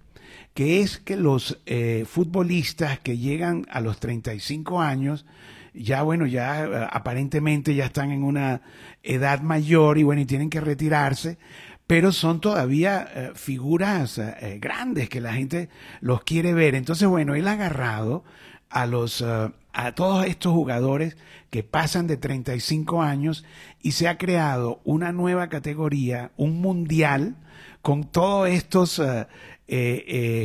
que 0.55 0.81
es 0.81 0.99
que 0.99 1.17
los 1.17 1.59
eh, 1.67 2.05
futbolistas 2.07 3.01
que 3.01 3.19
llegan 3.19 3.67
a 3.71 3.81
los 3.81 3.99
35 3.99 4.81
años 4.81 5.27
ya 5.75 6.03
bueno, 6.03 6.27
ya 6.27 6.65
eh, 6.65 6.89
aparentemente 6.91 7.75
ya 7.75 7.87
están 7.87 8.13
en 8.13 8.23
una 8.23 8.63
edad 9.03 9.41
mayor 9.41 9.99
y 9.99 10.05
bueno, 10.05 10.23
y 10.23 10.27
tienen 10.27 10.51
que 10.51 10.61
retirarse, 10.61 11.39
pero 11.87 12.13
son 12.13 12.41
todavía 12.41 13.07
eh, 13.15 13.33
figuras 13.35 14.19
eh, 14.19 14.59
grandes 14.61 15.09
que 15.09 15.21
la 15.21 15.35
gente 15.35 15.69
los 16.01 16.23
quiere 16.23 16.55
ver. 16.55 16.75
Entonces, 16.75 17.09
bueno, 17.09 17.35
él 17.35 17.49
ha 17.49 17.53
agarrado 17.53 18.25
a 18.71 18.87
los 18.87 19.23
a 19.23 19.93
todos 19.93 20.27
estos 20.27 20.53
jugadores 20.53 21.17
que 21.51 21.63
pasan 21.63 22.07
de 22.07 22.17
35 22.17 23.03
años 23.03 23.45
y 23.83 23.93
se 23.93 24.09
ha 24.09 24.19
creado 24.19 24.81
una 24.85 25.13
nueva 25.13 25.49
categoría, 25.49 26.33
un 26.37 26.61
mundial 26.61 27.37
con 27.83 28.05
todos 28.05 28.49
estos 28.49 29.01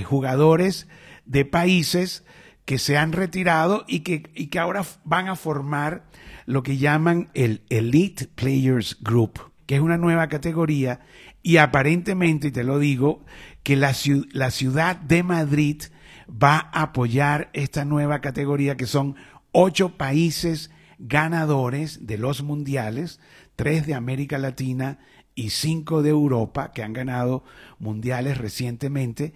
jugadores 0.05 0.87
de 1.25 1.45
países 1.45 2.23
que 2.69 2.77
se 2.77 2.99
han 2.99 3.13
retirado 3.13 3.83
y 3.87 4.01
que, 4.01 4.29
y 4.35 4.49
que 4.49 4.59
ahora 4.59 4.85
van 5.03 5.27
a 5.27 5.35
formar 5.35 6.03
lo 6.45 6.61
que 6.61 6.77
llaman 6.77 7.31
el 7.33 7.63
Elite 7.69 8.27
Players 8.27 8.99
Group, 9.01 9.39
que 9.65 9.73
es 9.73 9.81
una 9.81 9.97
nueva 9.97 10.29
categoría. 10.29 10.99
Y 11.41 11.57
aparentemente, 11.57 12.49
y 12.49 12.51
te 12.51 12.63
lo 12.63 12.77
digo, 12.77 13.25
que 13.63 13.75
la, 13.75 13.95
la 14.33 14.51
ciudad 14.51 14.97
de 14.97 15.23
Madrid 15.23 15.81
va 16.29 16.69
a 16.71 16.83
apoyar 16.83 17.49
esta 17.53 17.85
nueva 17.85 18.21
categoría 18.21 18.77
que 18.77 18.85
son 18.85 19.15
ocho 19.51 19.97
países 19.97 20.69
ganadores 20.99 22.05
de 22.05 22.19
los 22.19 22.43
mundiales, 22.43 23.19
tres 23.55 23.87
de 23.87 23.95
América 23.95 24.37
Latina 24.37 24.99
y 25.33 25.49
cinco 25.49 26.03
de 26.03 26.09
Europa 26.09 26.71
que 26.71 26.83
han 26.83 26.93
ganado 26.93 27.43
mundiales 27.79 28.37
recientemente, 28.37 29.33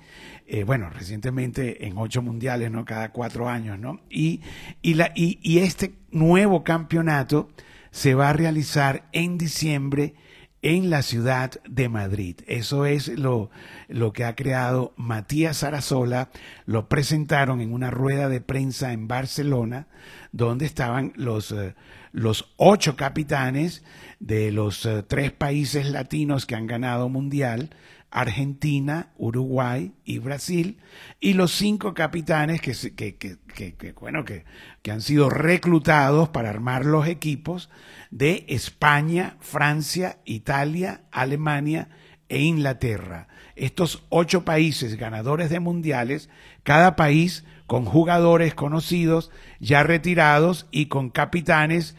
eh, 0.54 0.66
bueno, 0.66 0.88
recientemente 0.92 1.88
en 1.88 1.98
ocho 1.98 2.22
mundiales, 2.22 2.70
¿no? 2.70 2.86
Cada 2.86 3.12
cuatro 3.12 3.50
años, 3.50 3.80
¿no? 3.80 4.02
Y, 4.08 4.42
y, 4.84 4.94
la, 4.94 5.12
y, 5.16 5.58
este 5.58 5.96
nuevo 6.12 6.64
campeonato 6.64 7.50
se 7.90 8.14
va 8.14 8.30
a 8.30 8.34
realizar 8.34 9.10
en 9.14 9.40
diciembre 9.40 10.14
en 10.62 10.92
la 10.92 11.02
ciudad 11.02 11.54
de 11.68 11.90
Madrid. 11.90 12.36
Eso 12.46 12.86
es 12.86 13.08
lo, 13.08 13.50
lo 13.88 14.14
que 14.14 14.26
ha 14.26 14.36
creado 14.36 14.94
Matías 14.96 15.58
Sarasola. 15.58 16.30
Lo 16.68 16.88
presentaron 16.88 17.60
en 17.60 17.74
una 17.74 17.90
rueda 17.90 18.30
de 18.30 18.40
prensa 18.40 18.94
en 18.94 19.08
Barcelona, 19.08 19.88
donde 20.34 20.68
estaban 20.68 21.14
los, 21.16 21.52
eh, 21.52 21.74
los 22.12 22.54
ocho 22.58 22.96
capitanes 22.96 23.84
de 24.20 24.52
los 24.52 24.86
eh, 24.86 25.02
tres 25.02 25.32
países 25.32 25.90
latinos 25.90 26.46
que 26.46 26.54
han 26.54 26.68
ganado 26.68 27.10
mundial, 27.10 27.72
Argentina, 28.14 29.12
Uruguay 29.18 29.92
y 30.06 30.20
Brasil, 30.20 30.78
y 31.20 31.34
los 31.34 31.52
cinco 31.52 31.96
capitanes 31.96 32.62
que, 32.62 32.74
que, 32.96 33.16
que, 33.18 33.74
que 33.76 33.92
bueno, 33.94 34.24
que, 34.24 34.46
han 34.90 35.02
sido 35.02 35.32
reclutados 35.32 36.30
para 36.30 36.52
armar 36.52 36.86
los 36.86 37.08
equipos 37.08 37.72
de 38.12 38.46
España, 38.48 39.36
Francia, 39.40 40.20
Italia, 40.26 41.02
Alemania 41.12 41.90
e 42.30 42.42
Inglaterra. 42.42 43.28
Estos 43.56 44.04
ocho 44.10 44.46
países 44.46 44.96
ganadores 44.96 45.50
de 45.50 45.60
mundiales, 45.60 46.30
cada 46.62 46.96
país 46.96 47.44
con 47.66 47.86
jugadores 47.86 48.54
conocidos, 48.54 49.32
ya 49.60 49.82
retirados 49.82 50.68
y 50.70 50.86
con 50.86 51.10
capitanes 51.10 51.96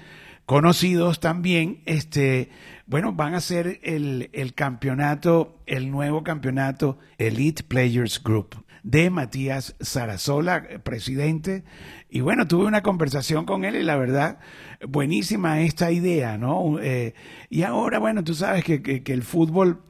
conocidos 0.46 1.18
también, 1.18 1.82
este, 1.86 2.50
bueno, 2.86 3.12
van 3.12 3.34
a 3.34 3.40
ser 3.40 3.80
el, 3.82 4.30
el 4.32 4.54
campeonato, 4.54 5.58
el 5.66 5.90
nuevo 5.90 6.22
campeonato 6.22 6.98
Elite 7.18 7.62
Players 7.62 8.22
Group 8.22 8.64
de 8.84 9.08
Matías 9.08 9.74
Sarasola, 9.80 10.62
presidente. 10.84 11.64
Y 12.10 12.20
bueno, 12.20 12.46
tuve 12.46 12.66
una 12.66 12.82
conversación 12.82 13.46
con 13.46 13.64
él 13.64 13.76
y 13.76 13.82
la 13.82 13.96
verdad, 13.96 14.38
buenísima 14.86 15.62
esta 15.62 15.90
idea, 15.90 16.36
¿no? 16.36 16.78
Eh, 16.80 17.14
y 17.48 17.62
ahora, 17.62 17.98
bueno, 17.98 18.22
tú 18.22 18.34
sabes 18.34 18.62
que, 18.62 18.82
que, 18.82 19.12
el 19.12 19.22
fútbol 19.22 19.82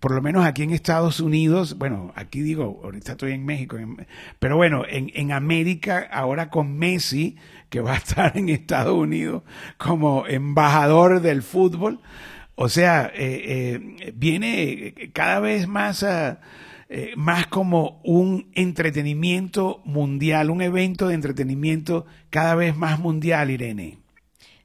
por 0.00 0.12
lo 0.12 0.22
menos 0.22 0.46
aquí 0.46 0.62
en 0.62 0.70
Estados 0.70 1.18
Unidos, 1.18 1.76
bueno, 1.76 2.12
aquí 2.14 2.40
digo, 2.40 2.80
ahorita 2.84 3.12
estoy 3.12 3.32
en 3.32 3.44
México, 3.44 3.76
pero 4.38 4.56
bueno, 4.56 4.84
en, 4.88 5.10
en 5.14 5.32
América, 5.32 6.08
ahora 6.10 6.50
con 6.50 6.78
Messi, 6.78 7.36
que 7.68 7.80
va 7.80 7.94
a 7.94 7.96
estar 7.96 8.36
en 8.38 8.48
Estados 8.48 8.94
Unidos 8.94 9.42
como 9.76 10.26
embajador 10.26 11.20
del 11.20 11.42
fútbol, 11.42 12.00
o 12.60 12.68
sea, 12.68 13.12
eh, 13.14 13.78
eh, 14.00 14.12
viene 14.16 14.92
cada 15.12 15.38
vez 15.38 15.68
más, 15.68 16.02
eh, 16.02 17.12
más 17.14 17.46
como 17.46 18.00
un 18.02 18.50
entretenimiento 18.52 19.80
mundial, 19.84 20.50
un 20.50 20.60
evento 20.60 21.06
de 21.06 21.14
entretenimiento 21.14 22.04
cada 22.30 22.56
vez 22.56 22.76
más 22.76 22.98
mundial, 22.98 23.52
Irene. 23.52 23.98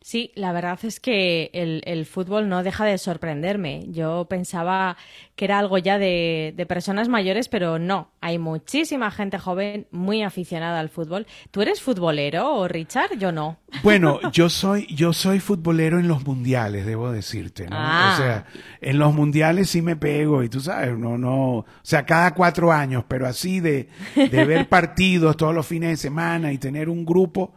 Sí, 0.03 0.33
la 0.35 0.51
verdad 0.51 0.77
es 0.83 0.99
que 0.99 1.49
el, 1.53 2.05
fútbol 2.05 2.49
no 2.49 2.61
deja 2.61 2.83
de 2.83 2.97
sorprenderme. 2.97 3.85
Yo 3.87 4.27
pensaba 4.29 4.97
que 5.37 5.45
era 5.45 5.59
algo 5.59 5.77
ya 5.77 5.97
de, 5.97 6.65
personas 6.67 7.07
mayores, 7.07 7.47
pero 7.47 7.79
no. 7.79 8.09
Hay 8.19 8.37
muchísima 8.37 9.11
gente 9.11 9.39
joven 9.39 9.87
muy 9.91 10.21
aficionada 10.21 10.81
al 10.81 10.89
fútbol. 10.89 11.25
¿Tú 11.51 11.61
eres 11.61 11.81
futbolero, 11.81 12.67
Richard? 12.67 13.17
Yo 13.17 13.31
no. 13.31 13.59
Bueno, 13.81 14.19
yo 14.31 14.49
soy, 14.49 14.85
yo 14.93 15.13
soy 15.13 15.39
futbolero 15.39 15.99
en 15.99 16.07
los 16.07 16.25
mundiales, 16.25 16.85
debo 16.85 17.11
decirte. 17.11 17.67
¿no? 17.67 17.77
O 17.77 18.17
sea, 18.17 18.45
ah. 18.45 18.59
en 18.81 18.99
los 18.99 19.13
mundiales 19.13 19.69
sí 19.69 19.81
me 19.81 19.95
pego 19.95 20.43
y 20.43 20.49
tú 20.49 20.59
sabes, 20.59 20.97
no, 20.97 21.17
no, 21.17 21.57
o 21.57 21.65
sea, 21.81 22.05
cada 22.05 22.33
cuatro 22.33 22.71
años, 22.71 23.03
pero 23.07 23.25
así 23.25 23.61
de, 23.61 23.87
de 24.15 24.45
ver 24.45 24.69
partidos 24.69 25.37
todos 25.37 25.55
los 25.55 25.65
fines 25.65 25.89
de 25.89 25.97
semana 25.97 26.53
y 26.53 26.59
tener 26.59 26.87
un 26.87 27.03
grupo 27.03 27.53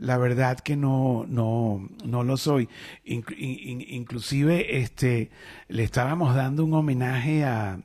la 0.00 0.16
verdad 0.16 0.58
que 0.58 0.76
no, 0.76 1.26
no, 1.28 1.88
no 2.04 2.24
lo 2.24 2.36
soy. 2.36 2.68
inclusive, 3.04 4.80
este, 4.80 5.30
le 5.68 5.84
estábamos 5.84 6.34
dando 6.34 6.64
un 6.64 6.74
homenaje 6.74 7.44
a, 7.44 7.80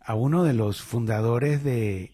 a 0.00 0.14
uno 0.14 0.44
de 0.44 0.54
los 0.54 0.80
fundadores 0.80 1.64
de, 1.64 2.12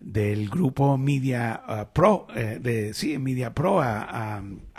del 0.00 0.50
grupo 0.50 0.98
Media 0.98 1.62
uh, 1.68 1.92
Pro, 1.92 2.26
eh, 2.34 2.58
de, 2.60 2.92
sí, 2.92 3.16
Media 3.18 3.54
Pro, 3.54 3.80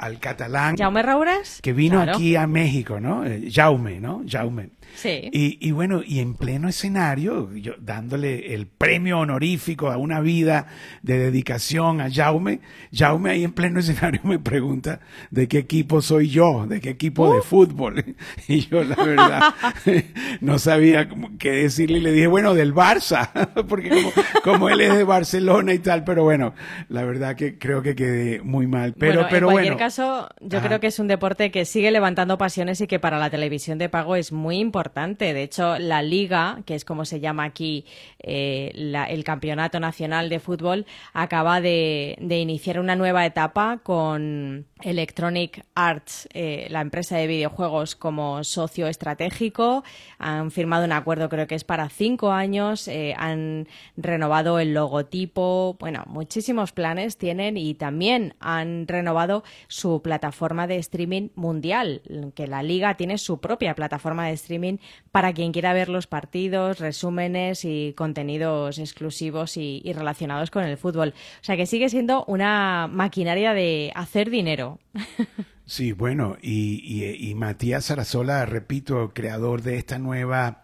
al 0.01 0.19
catalán. 0.19 0.75
Jaume 0.77 1.03
Raures. 1.03 1.59
Que 1.61 1.73
vino 1.73 2.01
aquí 2.01 2.35
a 2.35 2.47
México, 2.47 2.99
¿no? 2.99 3.23
Eh, 3.23 3.49
Jaume, 3.53 3.99
¿no? 3.99 4.23
Jaume. 4.27 4.71
Sí. 4.95 5.29
Y, 5.31 5.71
bueno, 5.71 6.01
y 6.05 6.19
en 6.19 6.35
pleno 6.35 6.67
escenario, 6.67 7.53
yo 7.55 7.73
dándole 7.79 8.53
el 8.53 8.67
premio 8.67 9.19
honorífico 9.19 9.89
a 9.89 9.97
una 9.97 10.19
vida 10.19 10.67
de 11.01 11.17
dedicación 11.17 12.01
a 12.01 12.11
Jaume, 12.11 12.59
Jaume 12.93 13.29
ahí 13.29 13.43
en 13.43 13.53
pleno 13.53 13.79
escenario 13.79 14.19
me 14.23 14.37
pregunta 14.37 14.99
de 15.29 15.47
qué 15.47 15.59
equipo 15.59 16.01
soy 16.01 16.29
yo, 16.29 16.65
de 16.67 16.81
qué 16.81 16.89
equipo 16.89 17.31
de 17.33 17.39
uh. 17.39 17.43
fútbol. 17.43 18.03
Y 18.47 18.67
yo 18.67 18.83
la 18.83 18.95
verdad 18.95 19.53
no 20.41 20.59
sabía 20.59 21.07
qué 21.39 21.51
decirle 21.51 21.99
y 21.99 22.01
le 22.01 22.11
dije, 22.11 22.27
bueno, 22.27 22.53
del 22.53 22.73
Barça, 22.73 23.29
porque 23.69 23.89
como, 23.89 24.11
como 24.43 24.69
él 24.69 24.81
es 24.81 24.95
de 24.95 25.03
Barcelona 25.03 25.73
y 25.73 25.79
tal, 25.79 26.03
pero 26.03 26.23
bueno, 26.23 26.53
la 26.89 27.03
verdad 27.03 27.35
que 27.35 27.57
creo 27.57 27.81
que 27.81 27.95
quedé 27.95 28.41
muy 28.41 28.67
mal. 28.67 28.93
Pero, 28.93 29.27
pero 29.29 29.47
en 29.47 29.53
cualquier 29.53 29.77
caso, 29.77 29.90
yo 29.97 30.61
creo 30.61 30.79
que 30.79 30.87
es 30.87 30.99
un 30.99 31.07
deporte 31.07 31.51
que 31.51 31.65
sigue 31.65 31.91
levantando 31.91 32.37
pasiones 32.37 32.81
y 32.81 32.87
que 32.87 32.99
para 32.99 33.19
la 33.19 33.29
televisión 33.29 33.77
de 33.77 33.89
pago 33.89 34.15
es 34.15 34.31
muy 34.31 34.57
importante. 34.57 35.33
De 35.33 35.43
hecho, 35.43 35.77
la 35.79 36.01
Liga, 36.01 36.61
que 36.65 36.75
es 36.75 36.85
como 36.85 37.05
se 37.05 37.19
llama 37.19 37.43
aquí 37.43 37.85
eh, 38.19 38.71
el 38.73 39.23
Campeonato 39.23 39.79
Nacional 39.79 40.29
de 40.29 40.39
Fútbol, 40.39 40.85
acaba 41.13 41.61
de, 41.61 42.17
iniciar 42.19 42.79
una 42.79 42.95
nueva 42.95 43.25
etapa 43.25 43.79
con 43.83 44.65
Electronic 44.81 45.65
Arts, 45.75 46.27
eh, 46.33 46.67
la 46.69 46.81
empresa 46.81 47.17
de 47.17 47.27
videojuegos, 47.27 47.95
como 47.95 48.43
socio 48.43 48.87
estratégico. 48.87 49.83
Han 50.17 50.51
firmado 50.51 50.85
un 50.85 50.91
acuerdo, 50.91 51.29
creo 51.29 51.47
que 51.47 51.55
es 51.55 51.63
para 51.63 51.89
cinco 51.89 52.31
años. 52.31 52.87
Eh, 52.87 53.13
han 53.17 53.67
renovado 53.97 54.59
el 54.59 54.73
logo 54.73 55.05
tipo, 55.05 55.75
bueno, 55.79 56.03
muchísimos 56.07 56.71
planes 56.71 57.17
tienen 57.17 57.57
y 57.57 57.73
también 57.73 58.35
han 58.39 58.87
renovado 58.87 59.43
su 59.67 59.80
plataforma 60.03 60.67
de 60.67 60.77
streaming 60.77 61.29
mundial, 61.35 62.01
que 62.35 62.47
la 62.47 62.63
liga 62.63 62.95
tiene 62.95 63.17
su 63.17 63.39
propia 63.39 63.75
plataforma 63.75 64.27
de 64.27 64.33
streaming 64.33 64.77
para 65.11 65.33
quien 65.33 65.51
quiera 65.51 65.73
ver 65.73 65.89
los 65.89 66.07
partidos, 66.07 66.79
resúmenes 66.79 67.65
y 67.65 67.93
contenidos 67.97 68.79
exclusivos 68.79 69.57
y, 69.57 69.81
relacionados 69.93 70.51
con 70.51 70.63
el 70.63 70.77
fútbol. 70.77 71.13
O 71.41 71.43
sea 71.43 71.57
que 71.57 71.65
sigue 71.65 71.89
siendo 71.89 72.23
una 72.25 72.87
maquinaria 72.87 73.53
de 73.53 73.91
hacer 73.95 74.29
dinero. 74.29 74.79
Sí, 75.63 75.93
bueno, 75.93 76.35
y, 76.41 77.05
y, 77.29 77.33
Matías 77.33 77.85
Sarasola, 77.85 78.45
repito, 78.45 79.13
creador 79.13 79.61
de 79.61 79.77
esta 79.77 79.99
nueva 79.99 80.63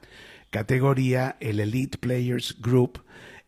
categoría, 0.49 1.37
el 1.39 1.61
Elite 1.61 1.97
Players 1.97 2.57
Group, 2.59 3.03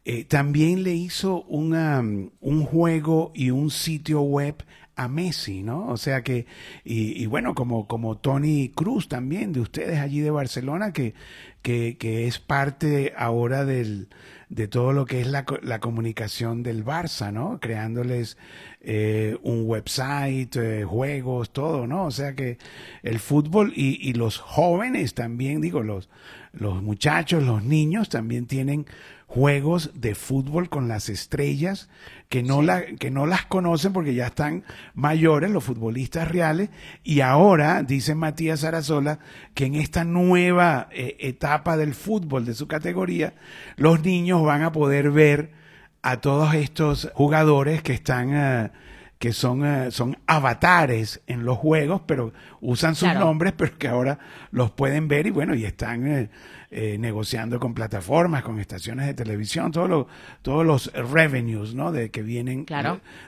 eh, 0.05 0.23
también 0.23 0.83
le 0.83 0.93
hizo 0.93 1.43
una, 1.43 1.99
un 1.99 2.65
juego 2.65 3.31
y 3.35 3.51
un 3.51 3.69
sitio 3.69 4.21
web 4.21 4.63
a 4.99 5.07
Messi, 5.07 5.63
¿no? 5.63 5.87
O 5.87 5.95
sea 5.95 6.23
que, 6.23 6.45
y, 6.83 7.25
bueno, 7.27 7.55
como, 7.55 7.87
como 7.87 8.17
Tony 8.17 8.69
Cruz 8.75 9.07
también, 9.07 9.53
de 9.53 9.61
ustedes 9.61 9.99
allí 9.99 10.19
de 10.19 10.29
Barcelona, 10.29 10.91
que, 10.91 11.13
que, 11.61 11.97
que 11.97 12.27
es 12.27 12.39
parte 12.39 13.13
ahora 13.15 13.63
del, 13.63 14.09
de 14.49 14.67
todo 14.67 14.91
lo 14.91 15.05
que 15.05 15.21
es 15.21 15.27
la, 15.27 15.45
la 15.61 15.79
comunicación 15.79 16.63
del 16.63 16.83
Barça, 16.83 17.31
¿no? 17.31 17.61
Creándoles 17.61 18.37
eh, 18.81 19.37
un 19.41 19.63
website, 19.65 20.53
eh, 20.57 20.83
juegos, 20.83 21.53
todo, 21.53 21.87
¿no? 21.87 22.03
O 22.05 22.11
sea 22.11 22.35
que 22.35 22.57
el 23.01 23.19
fútbol 23.19 23.71
y, 23.73 23.97
y 24.01 24.13
los 24.13 24.37
jóvenes 24.37 25.13
también, 25.13 25.61
digo, 25.61 25.81
los, 25.81 26.09
los 26.51 26.83
muchachos, 26.83 27.41
los 27.41 27.63
niños 27.63 28.09
también 28.09 28.47
tienen 28.47 28.85
juegos 29.29 29.91
de 29.93 30.15
fútbol 30.15 30.69
con 30.69 30.87
las 30.87 31.07
estrellas 31.07 31.87
que 32.29 32.41
no, 32.41 32.63
la, 32.63 32.83
que 32.83 33.11
no 33.11 33.27
las 33.27 33.45
conocen 33.45 33.93
porque 33.93 34.15
ya 34.15 34.25
están 34.25 34.63
mayores, 34.95 35.51
los 35.51 35.63
futbolistas 35.63 36.27
reales, 36.27 36.69
y 37.03 37.21
ahora, 37.21 37.83
dice 37.83 38.15
Matías 38.15 38.63
Arazola, 38.63 39.19
que 39.53 39.65
en 39.65 39.75
esta 39.75 40.03
nueva 40.03 40.89
eh, 40.91 41.15
etapa 41.19 41.77
del 41.77 41.93
fútbol 41.93 42.43
de 42.43 42.55
su 42.55 42.67
categoría, 42.67 43.35
los 43.77 44.03
niños 44.03 44.43
van 44.43 44.63
a 44.63 44.71
poder 44.71 45.11
ver 45.11 45.51
a 46.01 46.17
todos 46.21 46.55
estos 46.55 47.11
jugadores 47.13 47.83
que 47.83 47.93
están... 47.93 48.33
Eh, 48.33 48.71
que 49.19 49.33
son, 49.33 49.65
eh, 49.65 49.91
son 49.91 50.17
avatares 50.27 51.21
en 51.27 51.43
los 51.43 51.57
juegos, 51.57 52.01
pero 52.05 52.33
usan 52.61 52.95
sus 52.95 53.13
nombres, 53.13 53.53
pero 53.55 53.77
que 53.77 53.89
ahora 53.89 54.17
los 54.51 54.71
pueden 54.71 55.09
ver 55.09 55.27
y 55.27 55.29
bueno, 55.29 55.53
y 55.55 55.65
están 55.65 56.29
eh, 56.71 56.97
negociando 56.97 57.59
con 57.59 57.73
plataformas, 57.73 58.43
con 58.43 58.59
estaciones 58.59 59.05
de 59.07 59.13
televisión, 59.13 59.73
todos 59.73 60.07
todos 60.41 60.65
los 60.65 60.93
revenues, 60.93 61.75
¿no? 61.75 61.91
De 61.91 62.11
que 62.11 62.21
vienen, 62.21 62.65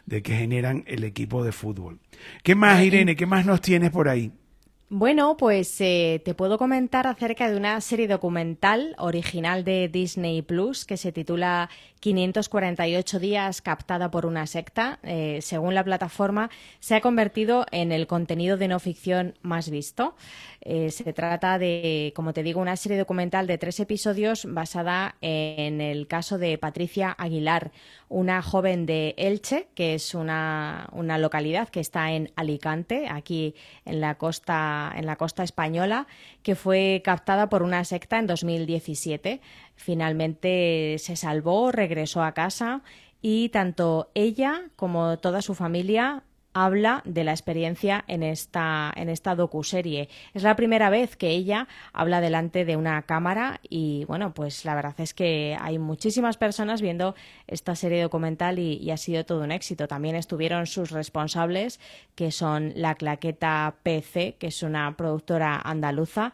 de, 0.05 0.21
que 0.21 0.35
generan 0.37 0.85
el 0.87 1.03
equipo 1.03 1.43
de 1.43 1.51
fútbol. 1.51 1.99
¿Qué 2.41 2.55
más, 2.55 2.81
Irene? 2.81 3.17
¿Qué 3.17 3.25
más 3.25 3.45
nos 3.45 3.59
tienes 3.59 3.91
por 3.91 4.07
ahí? 4.07 4.31
Bueno, 4.93 5.37
pues 5.37 5.79
eh, 5.79 6.21
te 6.25 6.33
puedo 6.33 6.57
comentar 6.57 7.07
acerca 7.07 7.49
de 7.49 7.55
una 7.55 7.79
serie 7.79 8.09
documental 8.09 8.93
original 8.97 9.63
de 9.63 9.87
Disney 9.87 10.41
Plus 10.41 10.83
que 10.83 10.97
se 10.97 11.13
titula 11.13 11.69
548 12.01 13.19
días 13.19 13.61
captada 13.61 14.11
por 14.11 14.25
una 14.25 14.47
secta. 14.47 14.99
Eh, 15.03 15.39
según 15.41 15.75
la 15.75 15.85
plataforma, 15.85 16.49
se 16.81 16.95
ha 16.95 16.99
convertido 16.99 17.65
en 17.71 17.93
el 17.93 18.05
contenido 18.05 18.57
de 18.57 18.67
no 18.67 18.79
ficción 18.79 19.35
más 19.41 19.69
visto. 19.69 20.13
Eh, 20.59 20.91
se 20.91 21.13
trata 21.13 21.57
de, 21.57 22.11
como 22.13 22.33
te 22.33 22.43
digo, 22.43 22.59
una 22.59 22.75
serie 22.75 22.97
documental 22.97 23.47
de 23.47 23.57
tres 23.57 23.79
episodios 23.79 24.45
basada 24.45 25.15
en 25.21 25.79
el 25.79 26.07
caso 26.07 26.37
de 26.37 26.57
Patricia 26.57 27.15
Aguilar, 27.17 27.71
una 28.11 28.41
joven 28.41 28.85
de 28.85 29.15
Elche, 29.17 29.69
que 29.73 29.95
es 29.95 30.13
una, 30.13 30.89
una 30.91 31.17
localidad 31.17 31.69
que 31.69 31.79
está 31.79 32.11
en 32.11 32.29
Alicante, 32.35 33.07
aquí 33.09 33.55
en 33.85 34.01
la 34.01 34.15
costa 34.15 34.91
en 34.95 35.05
la 35.05 35.15
costa 35.15 35.43
española 35.43 36.07
que 36.43 36.55
fue 36.55 37.01
captada 37.05 37.47
por 37.49 37.63
una 37.63 37.85
secta 37.85 38.19
en 38.19 38.27
2017. 38.27 39.39
Finalmente 39.75 40.97
se 40.99 41.15
salvó, 41.15 41.71
regresó 41.71 42.21
a 42.21 42.33
casa 42.33 42.81
y 43.21 43.49
tanto 43.49 44.11
ella 44.13 44.63
como 44.75 45.17
toda 45.17 45.41
su 45.41 45.55
familia 45.55 46.23
habla 46.53 47.01
de 47.05 47.23
la 47.23 47.31
experiencia 47.31 48.03
en 48.07 48.23
esta, 48.23 48.91
en 48.95 49.09
esta 49.09 49.35
docuserie. 49.35 50.09
Es 50.33 50.43
la 50.43 50.55
primera 50.55 50.89
vez 50.89 51.15
que 51.15 51.29
ella 51.29 51.67
habla 51.93 52.21
delante 52.21 52.65
de 52.65 52.75
una 52.75 53.01
cámara 53.03 53.59
y 53.69 54.05
bueno, 54.05 54.33
pues 54.33 54.65
la 54.65 54.75
verdad 54.75 54.95
es 54.97 55.13
que 55.13 55.57
hay 55.59 55.79
muchísimas 55.79 56.37
personas 56.37 56.81
viendo 56.81 57.15
esta 57.47 57.75
serie 57.75 58.01
documental 58.01 58.59
y, 58.59 58.91
ha 58.91 58.97
sido 58.97 59.23
todo 59.23 59.43
un 59.43 59.51
éxito. 59.51 59.87
También 59.87 60.15
estuvieron 60.15 60.67
sus 60.67 60.91
responsables, 60.91 61.79
que 62.15 62.31
son 62.31 62.73
la 62.75 62.95
Claqueta 62.95 63.75
PC, 63.83 64.35
que 64.37 64.47
es 64.47 64.63
una 64.63 64.97
productora 64.97 65.61
andaluza. 65.63 66.33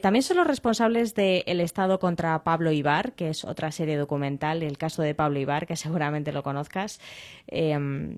también 0.00 0.22
son 0.22 0.38
los 0.38 0.46
responsables 0.46 1.14
de 1.14 1.44
El 1.46 1.60
Estado 1.60 1.98
contra 1.98 2.42
Pablo 2.44 2.72
Ibar, 2.72 3.12
que 3.12 3.28
es 3.28 3.44
otra 3.44 3.72
serie 3.72 3.98
documental, 3.98 4.62
el 4.62 4.78
caso 4.78 5.02
de 5.02 5.14
Pablo 5.14 5.38
Ibar, 5.38 5.66
que 5.66 5.76
seguramente 5.76 6.32
lo 6.32 6.42
conozcas. 6.42 6.98
Em, 7.46 8.16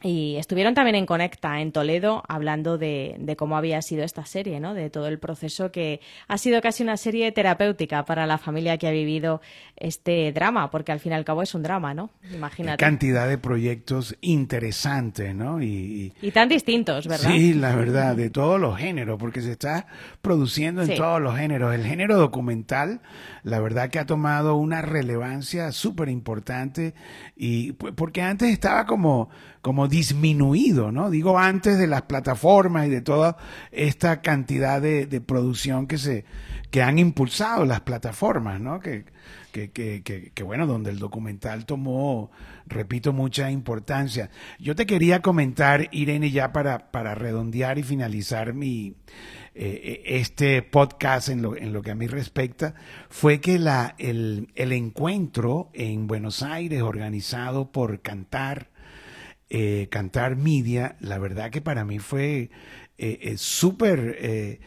y 0.00 0.36
estuvieron 0.36 0.74
también 0.74 0.94
en 0.94 1.06
Conecta, 1.06 1.60
en 1.60 1.72
Toledo, 1.72 2.22
hablando 2.28 2.78
de, 2.78 3.16
de, 3.18 3.34
cómo 3.34 3.56
había 3.56 3.82
sido 3.82 4.04
esta 4.04 4.24
serie, 4.24 4.60
¿no? 4.60 4.72
De 4.72 4.90
todo 4.90 5.08
el 5.08 5.18
proceso 5.18 5.72
que 5.72 6.00
ha 6.28 6.38
sido 6.38 6.60
casi 6.60 6.84
una 6.84 6.96
serie 6.96 7.32
terapéutica 7.32 8.04
para 8.04 8.24
la 8.24 8.38
familia 8.38 8.78
que 8.78 8.86
ha 8.86 8.92
vivido 8.92 9.40
este 9.76 10.30
drama, 10.32 10.70
porque 10.70 10.92
al 10.92 11.00
fin 11.00 11.12
y 11.12 11.14
al 11.16 11.24
cabo 11.24 11.42
es 11.42 11.52
un 11.52 11.64
drama, 11.64 11.94
¿no? 11.94 12.10
Imagínate. 12.32 12.78
cantidad 12.78 13.28
de 13.28 13.38
proyectos 13.38 14.16
interesantes, 14.20 15.34
¿no? 15.34 15.60
Y, 15.60 16.12
y, 16.22 16.30
tan 16.30 16.48
distintos, 16.48 17.08
¿verdad? 17.08 17.30
Sí, 17.30 17.54
la 17.54 17.74
verdad, 17.74 18.14
de 18.14 18.30
todos 18.30 18.60
los 18.60 18.78
géneros, 18.78 19.18
porque 19.18 19.40
se 19.42 19.50
está 19.50 19.88
produciendo 20.22 20.82
en 20.82 20.94
todos 20.94 21.20
los 21.20 21.36
géneros. 21.36 21.74
El 21.74 21.84
género 21.84 22.18
documental, 22.18 23.00
la 23.42 23.58
verdad 23.58 23.90
que 23.90 23.98
ha 23.98 24.06
tomado 24.06 24.54
una 24.54 24.80
relevancia 24.80 25.72
súper 25.72 26.08
importante, 26.08 26.94
y 27.36 27.72
porque 27.72 28.22
antes 28.22 28.50
estaba 28.50 28.86
como 28.86 29.28
como 29.62 29.88
disminuido, 29.88 30.92
¿no? 30.92 31.10
Digo, 31.10 31.38
antes 31.38 31.78
de 31.78 31.86
las 31.86 32.02
plataformas 32.02 32.86
y 32.86 32.90
de 32.90 33.00
toda 33.00 33.36
esta 33.72 34.20
cantidad 34.20 34.80
de, 34.80 35.06
producción 35.20 35.86
que 35.86 35.98
se 35.98 36.24
que 36.70 36.82
han 36.82 36.98
impulsado 36.98 37.64
las 37.64 37.80
plataformas, 37.80 38.60
¿no? 38.60 38.80
Que, 38.80 39.04
que, 39.52 39.70
que, 39.70 40.02
que, 40.02 40.42
bueno, 40.42 40.66
donde 40.66 40.90
el 40.90 40.98
documental 40.98 41.64
tomó, 41.64 42.30
repito, 42.66 43.12
mucha 43.12 43.50
importancia. 43.50 44.30
Yo 44.58 44.76
te 44.76 44.86
quería 44.86 45.20
comentar, 45.20 45.88
Irene, 45.90 46.30
ya 46.30 46.52
para, 46.52 46.90
para 46.90 47.14
redondear 47.14 47.78
y 47.78 47.82
finalizar 47.82 48.52
mi 48.52 48.94
eh, 49.60 50.02
este 50.06 50.62
podcast 50.62 51.30
en 51.30 51.42
lo, 51.42 51.56
en 51.56 51.72
lo 51.72 51.82
que 51.82 51.90
a 51.90 51.96
mí 51.96 52.06
respecta, 52.06 52.74
fue 53.08 53.40
que 53.40 53.58
la, 53.58 53.96
el, 53.98 54.52
el 54.54 54.70
encuentro 54.70 55.70
en 55.72 56.06
Buenos 56.06 56.44
Aires 56.44 56.82
organizado 56.82 57.72
por 57.72 58.00
Cantar, 58.00 58.68
eh, 59.50 59.88
cantar 59.90 60.36
media, 60.36 60.96
la 61.00 61.16
verdad 61.18 61.50
que 61.50 61.62
para 61.62 61.82
mí 61.82 61.98
fue 61.98 62.50
eh, 62.98 63.18
eh, 63.22 63.38
súper 63.38 64.60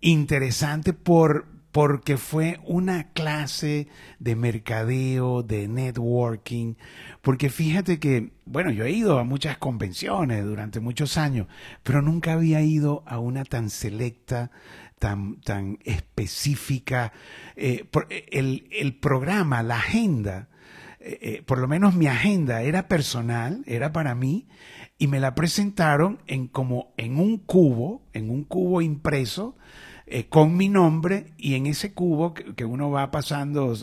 interesante 0.00 0.92
por, 0.92 1.46
porque 1.72 2.16
fue 2.16 2.60
una 2.64 3.10
clase 3.14 3.88
de 4.20 4.36
mercadeo, 4.36 5.42
de 5.42 5.66
networking, 5.66 6.74
porque 7.20 7.50
fíjate 7.50 7.98
que, 7.98 8.30
bueno, 8.44 8.70
yo 8.70 8.84
he 8.84 8.92
ido 8.92 9.18
a 9.18 9.24
muchas 9.24 9.58
convenciones 9.58 10.44
durante 10.44 10.78
muchos 10.78 11.18
años, 11.18 11.48
pero 11.82 12.00
nunca 12.00 12.34
había 12.34 12.60
ido 12.62 13.02
a 13.08 13.18
una 13.18 13.44
tan 13.44 13.70
selecta, 13.70 14.52
tan, 15.00 15.40
tan 15.40 15.78
específica. 15.84 17.12
el, 17.56 18.68
el 18.70 18.94
programa, 18.94 19.64
la 19.64 19.78
agenda, 19.78 20.48
eh, 21.00 21.18
eh, 21.22 21.42
por 21.46 21.58
lo 21.58 21.68
menos 21.68 21.94
mi 21.94 22.06
agenda 22.06 22.62
era 22.62 22.88
personal, 22.88 23.62
era 23.66 23.92
para 23.92 24.14
mí, 24.14 24.48
y 24.98 25.06
me 25.06 25.20
la 25.20 25.34
presentaron 25.34 26.20
en 26.26 26.48
como 26.48 26.92
en 26.96 27.18
un 27.18 27.38
cubo, 27.38 28.02
en 28.12 28.30
un 28.30 28.44
cubo 28.44 28.82
impreso, 28.82 29.56
eh, 30.06 30.26
con 30.28 30.56
mi 30.56 30.68
nombre, 30.68 31.34
y 31.36 31.54
en 31.54 31.66
ese 31.66 31.92
cubo 31.92 32.34
que, 32.34 32.64
uno 32.64 32.90
va 32.90 33.10
pasando 33.10 33.74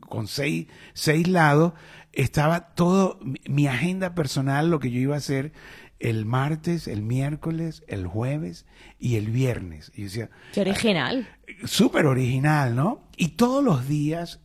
con 0.00 0.26
seis, 0.26 0.66
seis 0.94 1.28
lados, 1.28 1.74
estaba 2.12 2.74
todo 2.74 3.20
mi 3.48 3.66
agenda 3.68 4.14
personal, 4.14 4.70
lo 4.70 4.80
que 4.80 4.90
yo 4.90 4.98
iba 4.98 5.14
a 5.14 5.18
hacer 5.18 5.52
el 6.00 6.26
martes, 6.26 6.88
el 6.88 7.02
miércoles, 7.02 7.84
el 7.86 8.06
jueves 8.06 8.66
y 8.98 9.16
el 9.16 9.30
viernes. 9.30 9.92
Y 9.94 10.04
decía, 10.04 10.30
Qué 10.52 10.60
original. 10.60 11.28
Súper 11.64 12.06
original, 12.06 12.74
¿no? 12.74 13.08
Y 13.16 13.28
todos 13.28 13.62
los 13.62 13.86
días 13.88 14.40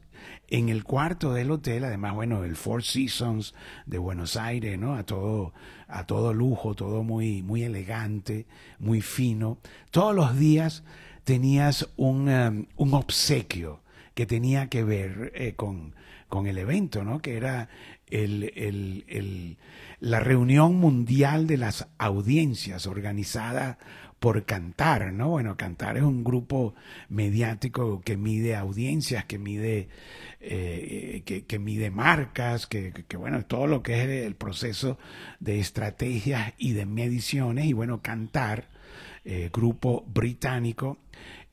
en 0.50 0.70
el 0.70 0.84
cuarto 0.84 1.34
del 1.34 1.52
hotel, 1.52 1.84
además, 1.84 2.14
bueno, 2.14 2.44
el 2.44 2.56
Four 2.56 2.84
Seasons 2.84 3.54
de 3.86 3.98
Buenos 3.98 4.36
Aires, 4.36 4.80
¿no? 4.80 4.96
A 4.96 5.04
todo, 5.04 5.54
a 5.88 6.06
todo 6.06 6.34
lujo, 6.34 6.76
todo 6.76 7.04
muy, 7.04 7.42
muy 7.42 7.64
elegante, 7.64 8.48
muy 8.80 9.02
fino. 9.02 9.60
Todos 9.92 10.16
los 10.16 10.38
días 10.38 10.84
tenías 11.24 11.90
un, 11.98 12.30
um, 12.30 12.66
un 12.78 12.94
obsequio 12.94 13.82
que 14.20 14.26
tenía 14.26 14.68
que 14.68 14.84
ver 14.84 15.32
eh, 15.34 15.54
con, 15.56 15.96
con, 16.28 16.46
el 16.46 16.58
evento, 16.58 17.06
¿no? 17.06 17.22
Que 17.22 17.38
era 17.38 17.70
la 20.02 20.20
reunión 20.20 20.76
mundial 20.76 21.48
de 21.48 21.56
las 21.56 21.88
audiencias 21.98 22.86
organizada 22.86 23.78
por 24.20 24.44
Cantar, 24.44 25.14
¿no? 25.14 25.30
Bueno, 25.30 25.56
Cantar 25.56 25.96
es 25.96 26.04
un 26.04 26.26
grupo 26.26 26.76
mediático 27.08 28.02
que 28.02 28.18
mide 28.18 28.58
audiencias, 28.58 29.24
que 29.24 29.40
mide, 29.40 29.88
eh, 30.42 31.24
que, 31.48 31.60
mide 31.60 31.90
marcas, 31.90 32.68
que, 32.68 32.92
bueno, 33.18 33.46
todo 33.46 33.68
lo 33.68 33.82
que 33.82 34.04
es 34.04 34.26
el 34.26 34.36
proceso 34.36 35.00
de 35.40 35.62
estrategias 35.62 36.56
y 36.58 36.74
de 36.74 36.86
mediciones. 36.86 37.68
Y 37.68 37.72
bueno, 37.72 38.02
Cantar, 38.02 38.68
eh, 39.24 39.50
grupo 39.54 40.04
británico, 40.14 40.98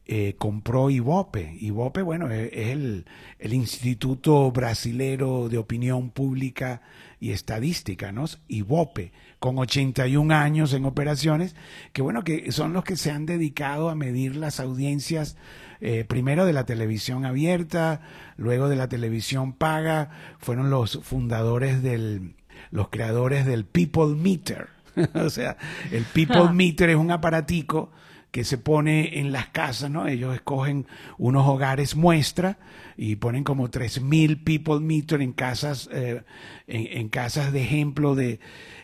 eh, 0.09 0.37
compró 0.39 0.89
Ibope. 0.89 1.57
Ibope, 1.61 2.01
bueno, 2.03 2.31
es, 2.31 2.53
el, 2.53 3.07
el, 3.41 3.53
Instituto 3.53 4.53
Brasilero 4.53 5.49
de 5.49 5.59
Opinión 5.59 6.11
Pública 6.11 6.81
y 7.19 7.33
Estadística, 7.33 8.13
¿no? 8.13 8.25
Ibope, 8.47 9.11
con 9.41 9.59
81 9.59 10.33
años 10.33 10.73
en 10.75 10.85
operaciones, 10.85 11.57
que 11.93 12.03
bueno, 12.03 12.23
que 12.23 12.53
son 12.53 12.73
los 12.73 12.85
que 12.85 12.95
se 12.95 13.11
han 13.11 13.27
dedicado 13.27 13.91
a 13.91 13.97
medir 13.97 14.37
las 14.37 14.61
audiencias, 14.61 15.37
eh, 15.81 16.05
primero 16.05 16.47
de 16.47 16.53
la 16.53 16.67
televisión 16.67 17.25
abierta, 17.25 18.01
luego 18.37 18.69
de 18.69 18.77
la 18.77 18.89
televisión 18.89 19.55
paga, 19.55 20.11
fueron 20.39 20.71
los 20.71 21.01
fundadores 21.03 21.83
del, 21.83 22.37
los 22.71 22.91
creadores 22.91 23.45
del 23.45 23.65
People 23.65 24.15
Meter. 24.15 24.69
o 25.15 25.31
sea, 25.31 25.57
el 25.91 26.05
People 26.05 26.51
Meter 26.53 26.91
es 26.91 26.97
un 26.97 27.11
aparatico 27.11 27.91
que 28.37 28.45
se 28.45 28.59
pone 28.59 29.19
en 29.19 29.33
las 29.33 29.47
casas, 29.47 29.91
¿no? 29.91 30.07
Ellos 30.07 30.35
escogen 30.35 30.85
unos 31.17 31.49
hogares 31.49 31.97
muestra 31.97 32.59
y 32.95 33.17
ponen 33.17 33.45
como 33.45 33.71
3.000 33.71 34.45
people 34.45 34.79
meter 34.81 35.23
en 35.23 35.33
casas, 35.33 35.89
eh, 35.91 36.21
en, 36.67 37.09
casas 37.09 37.51
de 37.51 37.63
ejemplo 37.63 38.15
de, 38.15 38.39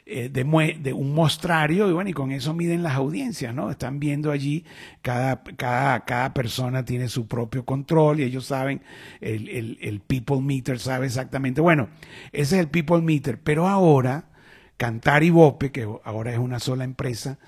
eh, 0.06 0.30
de, 0.30 0.92
un 0.94 1.14
mostrario 1.14 1.86
y 1.90 1.92
bueno, 1.92 2.08
y 2.08 2.14
con 2.14 2.32
eso 2.32 2.54
miden 2.54 2.82
las 2.82 2.94
audiencias, 2.94 3.54
¿no? 3.54 3.70
Están 3.70 4.00
viendo 4.00 4.30
allí, 4.30 4.64
cada, 5.02 5.42
cada, 5.42 6.02
cada 6.06 6.32
persona 6.32 6.86
tiene 6.86 7.10
su 7.10 7.28
propio 7.28 7.66
control 7.66 8.20
y 8.20 8.22
ellos 8.22 8.46
saben, 8.46 8.80
el, 9.20 9.50
el, 9.50 9.76
el 9.82 10.00
people 10.00 10.40
meter 10.40 10.78
sabe 10.78 11.04
exactamente, 11.04 11.60
bueno, 11.60 11.90
ese 12.32 12.54
es 12.54 12.60
el 12.62 12.68
people 12.68 13.02
meter, 13.02 13.38
pero 13.38 13.68
ahora, 13.68 14.30
Cantar 14.78 15.22
y 15.24 15.28
Bope, 15.28 15.72
que 15.72 15.86
ahora 16.04 16.32
es 16.32 16.38
una 16.38 16.58
sola 16.58 16.84
empresa, 16.84 17.38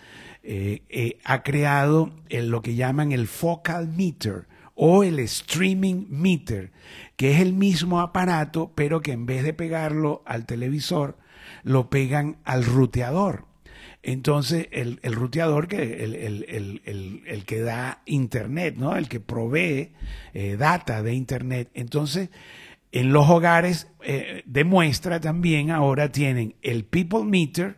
eh, 0.45 0.83
eh, 0.91 1.19
ha 1.25 1.43
creado 1.43 2.13
lo 2.29 2.61
que 2.61 2.75
llaman 2.75 3.13
el 3.13 3.27
focal 3.27 3.89
meter 3.89 4.47
o 4.75 5.05
el 5.05 5.19
streaming 5.21 6.07
meter, 6.11 6.71
que 7.17 7.33
es 7.33 7.41
el 7.41 7.53
mismo 7.53 8.01
aparato, 8.01 8.73
pero 8.75 9.01
que 9.01 9.13
en 9.13 9.27
vez 9.27 9.45
de 9.45 9.55
pegarlo 9.55 10.23
al 10.27 10.47
televisor, 10.47 11.17
lo 11.63 11.89
pegan 11.91 12.37
al 12.45 12.65
ruteador. 12.65 13.47
entonces 14.03 14.69
el, 14.73 15.01
el 15.03 15.15
ruteador, 15.15 15.67
que 15.67 16.05
el, 16.05 16.15
el, 16.15 17.23
el, 17.27 17.45
que 17.47 17.61
da 17.61 18.03
internet, 18.05 18.75
¿no? 18.77 18.97
El 18.97 19.09
que 19.09 19.21
provee 19.21 19.93
eh, 20.35 20.57
data 20.59 21.03
de 21.03 21.15
internet. 21.15 21.71
Entonces, 21.73 22.29
en 22.93 23.13
los 23.13 23.29
hogares 23.31 23.89
eh, 24.03 24.43
demuestra 24.45 25.21
también 25.21 25.71
ahora 25.71 26.13
tienen 26.13 26.55
el 26.63 26.85
people 26.85 27.25
meter 27.25 27.77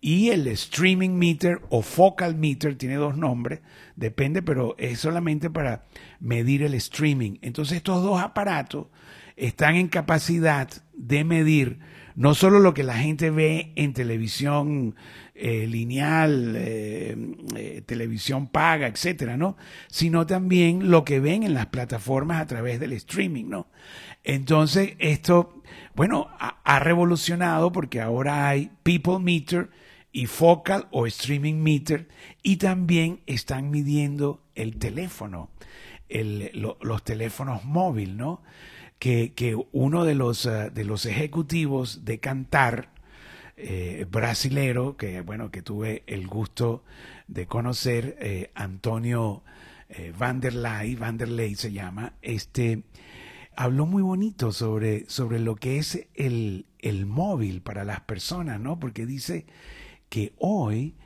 y 0.00 0.30
el 0.30 0.46
streaming 0.46 1.10
meter 1.10 1.60
o 1.68 1.82
focal 1.82 2.34
meter, 2.34 2.76
tiene 2.76 2.94
dos 2.94 3.16
nombres, 3.16 3.60
depende, 3.96 4.42
pero 4.42 4.74
es 4.78 4.98
solamente 5.00 5.50
para 5.50 5.84
medir 6.20 6.62
el 6.62 6.74
streaming. 6.74 7.38
Entonces 7.42 7.78
estos 7.78 8.02
dos 8.02 8.20
aparatos 8.20 8.86
están 9.36 9.76
en 9.76 9.88
capacidad 9.88 10.68
de 10.94 11.24
medir 11.24 11.78
no 12.14 12.34
solo 12.34 12.60
lo 12.60 12.74
que 12.74 12.82
la 12.82 12.98
gente 12.98 13.30
ve 13.30 13.72
en 13.76 13.94
televisión 13.94 14.94
eh, 15.34 15.66
lineal, 15.66 16.54
eh, 16.56 17.16
eh, 17.56 17.82
televisión 17.86 18.48
paga, 18.48 18.88
etcétera, 18.88 19.38
¿no? 19.38 19.56
Sino 19.88 20.26
también 20.26 20.90
lo 20.90 21.04
que 21.04 21.18
ven 21.18 21.44
en 21.44 21.54
las 21.54 21.66
plataformas 21.66 22.42
a 22.42 22.46
través 22.46 22.78
del 22.78 22.92
streaming, 22.92 23.46
¿no? 23.48 23.68
Entonces, 24.22 24.96
esto, 24.98 25.62
bueno, 25.94 26.28
ha, 26.38 26.78
revolucionado 26.78 27.72
porque 27.72 28.02
ahora 28.02 28.48
hay 28.48 28.70
People 28.82 29.18
Meter 29.18 29.70
y 30.12 30.26
Focal 30.26 30.88
o 30.90 31.06
Streaming 31.06 31.56
Meter 31.56 32.08
y 32.42 32.56
también 32.56 33.20
están 33.26 33.70
midiendo 33.70 34.42
el 34.54 34.76
teléfono, 34.76 35.50
los 36.08 37.04
teléfonos 37.04 37.64
móviles, 37.64 38.16
¿no? 38.16 38.42
que, 39.00 39.56
uno 39.72 40.04
de 40.04 40.14
los, 40.14 40.46
eh, 40.46 40.70
de 40.72 40.84
los 40.84 41.06
ejecutivos 41.06 42.04
de 42.04 42.20
Cantar, 42.20 42.90
eh, 43.56 44.06
brasilero, 44.10 44.96
que 44.96 45.22
bueno, 45.22 45.50
que 45.50 45.62
tuve 45.62 46.02
el 46.06 46.26
gusto 46.26 46.84
de 47.26 47.46
conocer, 47.46 48.16
eh, 48.20 48.50
Antonio 48.54 49.42
Vanderlei, 50.16 50.94
Vanderlei 50.94 51.56
se 51.56 51.72
llama, 51.72 52.14
este, 52.22 52.84
habló 53.56 53.86
muy 53.86 54.04
bonito 54.04 54.52
sobre, 54.52 55.04
sobre 55.08 55.40
lo 55.40 55.56
que 55.56 55.78
es 55.78 56.06
el, 56.14 56.66
el 56.78 57.06
móvil 57.06 57.60
para 57.60 57.84
las 57.84 58.00
personas, 58.02 58.60
¿no? 58.60 58.78
Porque 58.78 59.04
dice 59.04 59.46
que 60.10 60.34
hoy 60.36 60.96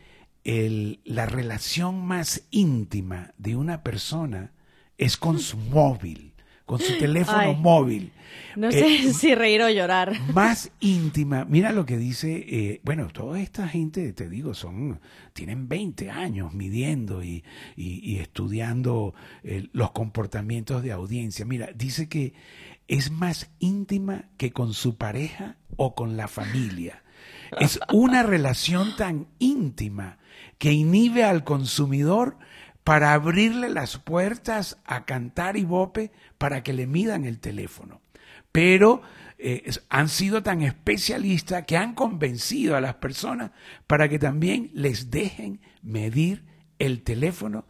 el, 0.43 1.01
la 1.05 1.27
relación 1.27 2.05
más 2.05 2.43
íntima 2.51 3.33
de 3.39 3.55
una 3.55 3.85
persona 3.85 4.53
es 4.99 5.17
con 5.17 5.39
su 5.39 5.57
móvil 5.71 6.35
con 6.65 6.81
su 6.81 6.99
teléfono 6.99 7.55
móvil. 7.55 8.13
No 8.57 8.73
sé 8.73 8.87
eh, 8.87 9.13
si 9.13 9.35
reír 9.35 9.61
o 9.63 9.69
llorar. 9.69 10.19
Más 10.33 10.71
íntima. 10.81 11.45
Mira 11.45 11.73
lo 11.73 11.85
que 11.85 11.99
dice, 11.99 12.45
eh, 12.49 12.81
bueno, 12.85 13.09
toda 13.09 13.41
esta 13.41 13.69
gente, 13.69 14.13
te 14.13 14.29
digo, 14.29 14.55
son, 14.55 15.01
tienen 15.35 15.69
20 15.69 16.11
años 16.11 16.55
midiendo 16.55 17.23
y, 17.23 17.45
estudiando 17.77 19.15
eh, 19.43 19.69
los 19.73 19.91
comportamientos 19.91 20.83
de 20.83 20.93
audiencia. 20.93 21.45
Mira, 21.45 21.69
dice 21.75 22.09
que 22.09 22.33
es 22.89 23.11
más 23.11 23.51
íntima 23.59 24.31
que 24.39 24.53
con 24.53 24.73
su 24.73 24.97
pareja 24.97 25.57
o 25.77 25.95
con 25.95 26.17
la 26.17 26.29
familia. 26.29 27.04
Es 27.61 27.79
una 27.93 28.23
relación 28.23 28.97
tan 28.97 29.27
íntima 29.39 30.19
que 30.59 30.73
inhibe 30.73 31.25
al 31.25 31.45
consumidor 31.45 32.37
para 32.85 33.15
abrirle 33.15 33.71
las 33.71 33.99
puertas 33.99 34.79
a 34.85 35.05
Cantar 35.05 35.57
y 35.57 35.65
Bope 35.65 36.13
para 36.39 36.63
que 36.63 36.73
le 36.73 36.87
midan 36.87 37.25
el 37.25 37.41
teléfono. 37.41 38.01
Pero 38.53 39.03
eh, 39.39 39.71
han 39.89 40.09
sido 40.09 40.43
tan 40.43 40.63
especialistas 40.63 41.65
que 41.65 41.77
han 41.77 41.95
convencido 41.95 42.77
a 42.77 42.81
las 42.81 42.97
personas 42.97 43.51
para 43.87 44.09
que 44.09 44.19
también 44.19 44.71
les 44.75 45.11
dejen 45.11 45.61
medir 45.83 46.45
el 46.79 47.03
teléfono, 47.03 47.67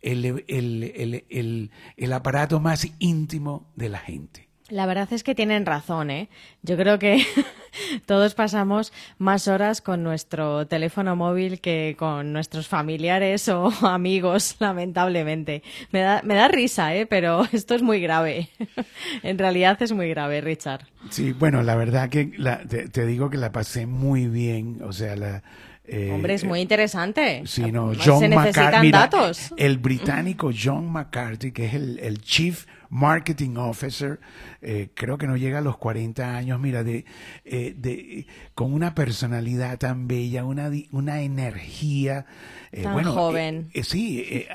el, 0.00 1.70
el 1.96 2.12
aparato 2.12 2.60
más 2.60 2.86
íntimo 2.98 3.72
de 3.74 3.88
la 3.88 3.98
gente. 3.98 4.47
La 4.70 4.84
verdad 4.84 5.10
es 5.12 5.22
que 5.24 5.34
tienen 5.34 5.64
razón, 5.64 6.10
¿eh? 6.10 6.28
Yo 6.62 6.76
creo 6.76 6.98
que 6.98 7.24
todos 8.06 8.34
pasamos 8.34 8.92
más 9.16 9.48
horas 9.48 9.80
con 9.80 10.02
nuestro 10.02 10.66
teléfono 10.66 11.16
móvil 11.16 11.60
que 11.60 11.96
con 11.98 12.34
nuestros 12.34 12.68
familiares 12.68 13.48
o 13.48 13.72
amigos, 13.86 14.56
lamentablemente. 14.58 15.62
Me 15.90 16.00
da, 16.00 16.20
me 16.22 16.34
da 16.34 16.48
risa, 16.48 16.94
¿eh? 16.94 17.06
Pero 17.06 17.46
esto 17.52 17.74
es 17.74 17.82
muy 17.82 18.00
grave. 18.00 18.50
en 19.22 19.38
realidad 19.38 19.80
es 19.80 19.92
muy 19.92 20.10
grave, 20.10 20.42
Richard. 20.42 20.86
Sí, 21.08 21.32
bueno, 21.32 21.62
la 21.62 21.74
verdad 21.74 22.10
que 22.10 22.26
te, 22.92 23.06
digo 23.06 23.30
que 23.30 23.38
la 23.38 23.52
pasé 23.52 23.86
muy 23.86 24.26
bien. 24.26 24.80
O 24.82 24.92
sea, 24.92 25.16
la, 25.16 25.42
eh, 25.86 26.10
Hombre, 26.12 26.34
es 26.34 26.44
muy 26.44 26.60
interesante. 26.60 27.42
Sí, 27.46 27.72
no, 27.72 27.92
John 28.04 28.20
Se 28.20 28.28
necesitan 28.28 28.90
datos. 28.90 29.54
El 29.56 29.78
británico 29.78 30.50
John 30.52 30.92
McCarthy, 30.92 31.52
que 31.52 31.66
es 31.66 31.74
el, 31.74 31.98
el 32.00 32.20
Chief 32.20 32.66
Marketing 32.90 33.56
Officer, 33.56 34.20
eh, 34.62 34.90
creo 34.94 35.18
que 35.18 35.26
no 35.26 35.36
llega 35.36 35.58
a 35.58 35.62
los 35.62 35.76
40 35.76 36.36
años, 36.36 36.58
mira, 36.58 36.84
de, 36.84 37.04
eh, 37.44 37.74
de, 37.76 38.26
con 38.54 38.72
una 38.72 38.94
personalidad 38.94 39.78
tan 39.78 40.08
bella, 40.08 40.44
una, 40.44 40.70
una 40.92 41.20
energía. 41.20 42.26
Eh, 42.72 42.82
tan 42.82 43.04
joven. 43.04 43.70
sí, 43.82 44.46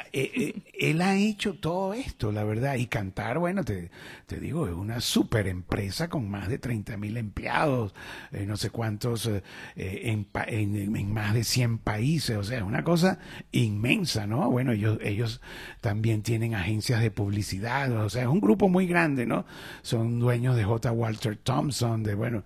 él 0.74 1.02
ha 1.02 1.16
hecho 1.16 1.56
todo 1.56 1.94
esto, 1.94 2.32
la 2.32 2.44
verdad, 2.44 2.76
y 2.76 2.88
cantar, 2.88 3.40
bueno, 3.40 3.64
te, 3.64 3.90
te 4.28 4.40
digo, 4.40 4.68
es 4.68 4.74
una 4.74 5.00
super 5.00 5.48
empresa 5.48 6.10
con 6.10 6.30
más 6.30 6.48
de 6.48 6.60
30 6.60 6.98
mil 6.98 7.18
empleados, 7.18 7.94
no 8.32 8.58
sé 8.58 8.70
cuántos, 8.70 9.30
en, 9.76 10.28
en, 10.48 10.96
en, 10.96 11.14
más 11.14 11.34
de 11.34 11.44
100 11.44 11.80
países, 11.80 12.38
o 12.38 12.44
sea, 12.44 12.58
es 12.58 12.64
una 12.64 12.84
cosa 12.84 13.20
inmensa, 13.52 14.28
¿no? 14.28 14.50
Bueno, 14.50 14.72
ellos, 14.72 15.00
ellos 15.02 15.42
también 15.82 16.22
tienen 16.22 16.56
agencias 16.56 17.02
de 17.02 17.12
publicidad, 17.12 17.92
o 17.92 18.10
sea, 18.10 18.24
es 18.24 18.28
un 18.28 18.40
grupo 18.40 18.70
muy 18.70 18.88
grande, 18.88 19.26
¿no? 19.26 19.46
Son 19.82 20.20
dueños 20.20 20.56
de 20.56 20.64
J. 20.64 20.92
Walter 20.92 21.38
Thompson, 21.38 22.04
de, 22.04 22.16
bueno, 22.16 22.44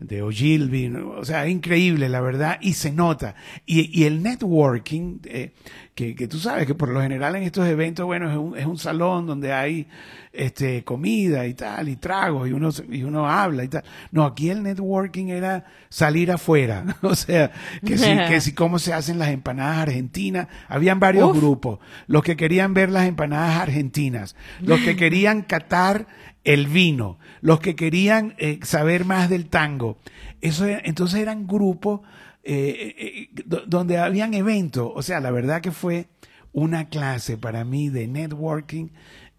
de 0.00 0.22
Ogilvy, 0.22 0.94
o 0.94 1.24
sea, 1.24 1.48
increíble, 1.48 2.08
la 2.08 2.20
verdad, 2.20 2.58
y 2.60 2.74
se 2.74 2.92
nota. 2.92 3.34
Y, 3.64 3.98
y 3.98 4.04
el 4.04 4.22
networking, 4.22 5.20
eh, 5.24 5.52
que, 5.96 6.14
que, 6.14 6.28
tú 6.28 6.38
sabes 6.38 6.66
que 6.66 6.74
por 6.74 6.90
lo 6.90 7.00
general 7.00 7.36
en 7.36 7.42
estos 7.42 7.66
eventos, 7.66 8.04
bueno, 8.04 8.30
es 8.30 8.36
un, 8.36 8.58
es 8.58 8.66
un 8.66 8.76
salón 8.76 9.26
donde 9.26 9.54
hay 9.54 9.88
este, 10.30 10.84
comida 10.84 11.46
y 11.46 11.54
tal, 11.54 11.88
y 11.88 11.96
tragos, 11.96 12.50
y 12.50 12.52
uno, 12.52 12.68
y 12.90 13.02
uno 13.02 13.26
habla 13.26 13.64
y 13.64 13.68
tal. 13.68 13.82
No, 14.10 14.24
aquí 14.24 14.50
el 14.50 14.62
networking 14.62 15.28
era 15.28 15.64
salir 15.88 16.30
afuera, 16.30 16.84
o 17.00 17.14
sea, 17.14 17.50
que 17.82 17.96
sí, 17.96 18.10
que 18.28 18.42
sí, 18.42 18.52
cómo 18.52 18.78
se 18.78 18.92
hacen 18.92 19.18
las 19.18 19.30
empanadas 19.30 19.78
argentinas. 19.78 20.48
Habían 20.68 21.00
varios 21.00 21.34
grupos, 21.34 21.78
los 22.06 22.22
que 22.22 22.36
querían 22.36 22.74
ver 22.74 22.90
las 22.90 23.06
empanadas 23.08 23.58
argentinas, 23.58 24.36
los 24.60 24.78
que 24.80 24.96
querían 24.96 25.40
catar 25.40 26.06
el 26.44 26.66
vino, 26.66 27.18
los 27.40 27.58
que 27.60 27.74
querían 27.74 28.34
eh, 28.36 28.60
saber 28.64 29.06
más 29.06 29.30
del 29.30 29.46
tango. 29.46 29.96
Eso 30.42 30.66
entonces 30.66 31.20
eran 31.20 31.46
grupos 31.46 32.02
eh, 32.48 32.94
eh, 32.96 33.44
donde 33.66 33.98
habían 33.98 34.32
eventos. 34.34 34.90
O 34.94 35.02
sea, 35.02 35.18
la 35.20 35.32
verdad 35.32 35.60
que 35.60 35.72
fue 35.72 36.06
una 36.52 36.88
clase 36.88 37.36
para 37.36 37.64
mí 37.64 37.88
de 37.88 38.06
networking 38.06 38.88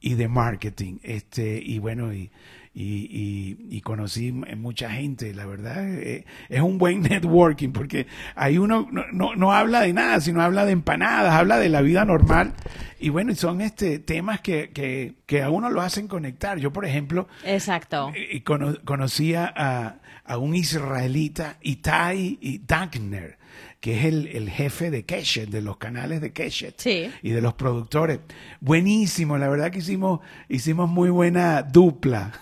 y 0.01 0.15
de 0.15 0.27
marketing. 0.27 0.97
Este, 1.03 1.61
y 1.63 1.79
bueno, 1.79 2.13
y, 2.13 2.31
y, 2.73 3.57
y, 3.69 3.81
conocí 3.81 4.31
mucha 4.31 4.91
gente, 4.91 5.33
la 5.33 5.45
verdad, 5.45 5.89
eh, 5.89 6.25
es 6.49 6.61
un 6.61 6.77
buen 6.77 7.01
networking, 7.09 7.69
porque 7.71 8.05
ahí 8.35 8.59
uno 8.59 8.87
no, 8.91 9.35
no, 9.35 9.51
habla 9.51 9.81
de 9.81 9.93
nada, 9.93 10.21
sino 10.21 10.41
habla 10.41 10.65
de 10.65 10.73
empanadas, 10.73 11.33
habla 11.33 11.57
de 11.57 11.69
la 11.69 11.81
vida 11.81 12.05
normal, 12.05 12.53
y 12.99 13.09
bueno, 13.09 13.33
son 13.33 13.61
este 13.61 13.97
temas 13.97 14.41
que, 14.41 14.69
que, 14.69 15.15
que 15.25 15.41
a 15.41 15.49
uno 15.49 15.69
lo 15.69 15.81
hacen 15.81 16.07
conectar. 16.07 16.59
Yo, 16.59 16.71
por 16.71 16.85
ejemplo, 16.85 17.27
Exacto. 17.43 18.11
Eh, 18.15 18.43
conocía 18.43 19.51
a, 19.55 19.95
a 20.27 20.37
un 20.37 20.55
israelita, 20.55 21.57
Itai 21.61 22.61
Dankner, 22.65 23.37
que 23.79 23.99
es 23.99 24.05
el, 24.05 24.27
el 24.27 24.49
jefe 24.49 24.91
de 24.91 25.05
Keshet, 25.05 25.49
de 25.49 25.61
los 25.61 25.77
canales 25.77 26.19
de 26.19 26.33
Keshet 26.33 26.85
y 26.85 27.29
de 27.29 27.41
los 27.41 27.53
productores. 27.53 28.19
Buenísimo, 28.59 29.37
la 29.37 29.47
verdad 29.47 29.71
que 29.71 29.79
hicimos, 29.79 30.19
hicimos 30.49 30.89
muy 30.89 31.09
buena 31.09 31.63
dupla, 31.63 32.33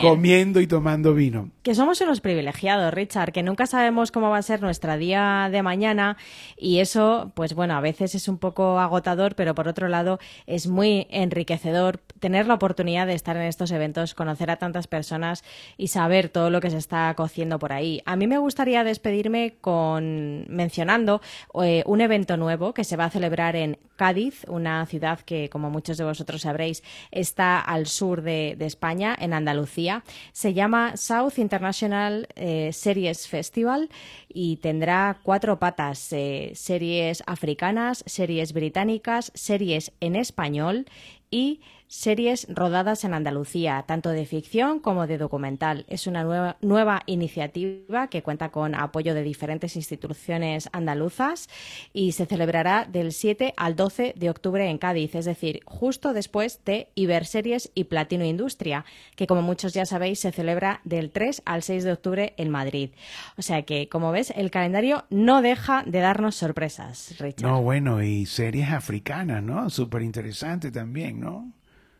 comiendo 0.00 0.60
y 0.60 0.66
tomando 0.66 1.14
vino. 1.14 1.50
Que 1.62 1.74
somos 1.74 2.00
unos 2.00 2.20
privilegiados, 2.20 2.92
Richard, 2.92 3.32
que 3.32 3.42
nunca 3.42 3.66
sabemos 3.66 4.10
cómo 4.10 4.30
va 4.30 4.38
a 4.38 4.42
ser 4.42 4.60
nuestra 4.60 4.96
día 4.96 5.48
de 5.50 5.62
mañana 5.62 6.16
y 6.56 6.80
eso, 6.80 7.32
pues 7.34 7.54
bueno, 7.54 7.74
a 7.74 7.80
veces 7.80 8.14
es 8.14 8.28
un 8.28 8.38
poco 8.38 8.80
agotador, 8.80 9.36
pero 9.36 9.54
por 9.54 9.68
otro 9.68 9.88
lado 9.88 10.18
es 10.46 10.66
muy 10.66 11.06
enriquecedor 11.10 12.00
tener 12.22 12.46
la 12.46 12.54
oportunidad 12.54 13.08
de 13.08 13.14
estar 13.14 13.36
en 13.36 13.42
estos 13.42 13.72
eventos, 13.72 14.14
conocer 14.14 14.48
a 14.48 14.56
tantas 14.56 14.86
personas 14.86 15.42
y 15.76 15.88
saber 15.88 16.28
todo 16.28 16.50
lo 16.50 16.60
que 16.60 16.70
se 16.70 16.78
está 16.78 17.12
cociendo 17.16 17.58
por 17.58 17.72
ahí. 17.72 18.00
A 18.06 18.14
mí 18.14 18.28
me 18.28 18.38
gustaría 18.38 18.84
despedirme 18.84 19.56
con 19.60 20.46
mencionando 20.48 21.20
eh, 21.64 21.82
un 21.84 22.00
evento 22.00 22.36
nuevo 22.36 22.74
que 22.74 22.84
se 22.84 22.96
va 22.96 23.06
a 23.06 23.10
celebrar 23.10 23.56
en 23.56 23.76
Cádiz, 23.96 24.44
una 24.48 24.86
ciudad 24.86 25.18
que, 25.18 25.50
como 25.50 25.68
muchos 25.68 25.96
de 25.96 26.04
vosotros 26.04 26.42
sabréis, 26.42 26.84
está 27.10 27.58
al 27.60 27.88
sur 27.88 28.22
de, 28.22 28.56
España, 28.60 29.16
en 29.18 29.34
Andalucía. 29.34 30.04
Se 30.30 30.54
llama 30.54 30.96
South 30.96 31.38
International 31.38 32.28
eh, 32.36 32.70
Series 32.72 33.26
Festival 33.26 33.90
y 34.28 34.58
tendrá 34.58 35.18
cuatro 35.24 35.58
patas, 35.58 36.12
eh, 36.12 36.52
series 36.54 37.24
africanas, 37.26 38.04
series 38.06 38.52
británicas, 38.52 39.32
series 39.34 39.90
en 39.98 40.14
español 40.14 40.86
y 41.32 41.60
series 41.92 42.46
rodadas 42.48 43.04
en 43.04 43.12
Andalucía, 43.12 43.84
tanto 43.86 44.08
de 44.08 44.24
ficción 44.24 44.80
como 44.80 45.06
de 45.06 45.18
documental. 45.18 45.84
Es 45.88 46.06
una 46.06 46.24
nueva, 46.24 46.56
nueva, 46.62 47.02
iniciativa 47.04 48.08
que 48.08 48.22
cuenta 48.22 48.48
con 48.48 48.74
apoyo 48.74 49.12
de 49.12 49.22
diferentes 49.22 49.76
instituciones 49.76 50.70
andaluzas 50.72 51.50
y 51.92 52.12
se 52.12 52.24
celebrará 52.24 52.88
del 52.90 53.12
7 53.12 53.52
al 53.58 53.76
12 53.76 54.14
de 54.16 54.30
octubre 54.30 54.70
en 54.70 54.78
Cádiz, 54.78 55.14
es 55.14 55.26
decir, 55.26 55.60
justo 55.66 56.14
después 56.14 56.60
de 56.64 56.88
Iberseries 56.94 57.70
y 57.74 57.84
Platino 57.84 58.24
Industria, 58.24 58.86
que 59.14 59.26
como 59.26 59.42
muchos 59.42 59.74
ya 59.74 59.84
sabéis 59.84 60.20
se 60.20 60.32
celebra 60.32 60.80
del 60.84 61.10
3 61.10 61.42
al 61.44 61.62
6 61.62 61.84
de 61.84 61.92
octubre 61.92 62.32
en 62.38 62.48
Madrid. 62.48 62.92
O 63.36 63.42
sea 63.42 63.64
que, 63.64 63.90
como 63.90 64.12
ves, 64.12 64.32
el 64.34 64.50
calendario 64.50 65.04
no 65.10 65.42
deja 65.42 65.82
de 65.84 66.00
darnos 66.00 66.36
sorpresas, 66.36 67.16
Richard. 67.18 67.50
No, 67.50 67.60
bueno, 67.60 68.02
y 68.02 68.24
series 68.24 68.70
africanas, 68.70 69.42
¿no? 69.42 69.68
Súper 69.68 70.00
interesante 70.00 70.70
también, 70.70 71.20
¿no? 71.20 71.52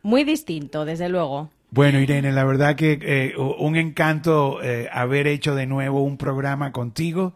Muy 0.02 0.24
distinto, 0.24 0.84
desde 0.84 1.08
luego. 1.08 1.50
Bueno, 1.70 2.00
Irene, 2.00 2.32
la 2.32 2.44
verdad 2.44 2.76
que 2.76 2.98
eh, 3.00 3.34
un 3.38 3.76
encanto 3.76 4.62
eh, 4.62 4.88
haber 4.92 5.26
hecho 5.26 5.54
de 5.54 5.66
nuevo 5.66 6.02
un 6.02 6.18
programa 6.18 6.70
contigo. 6.72 7.34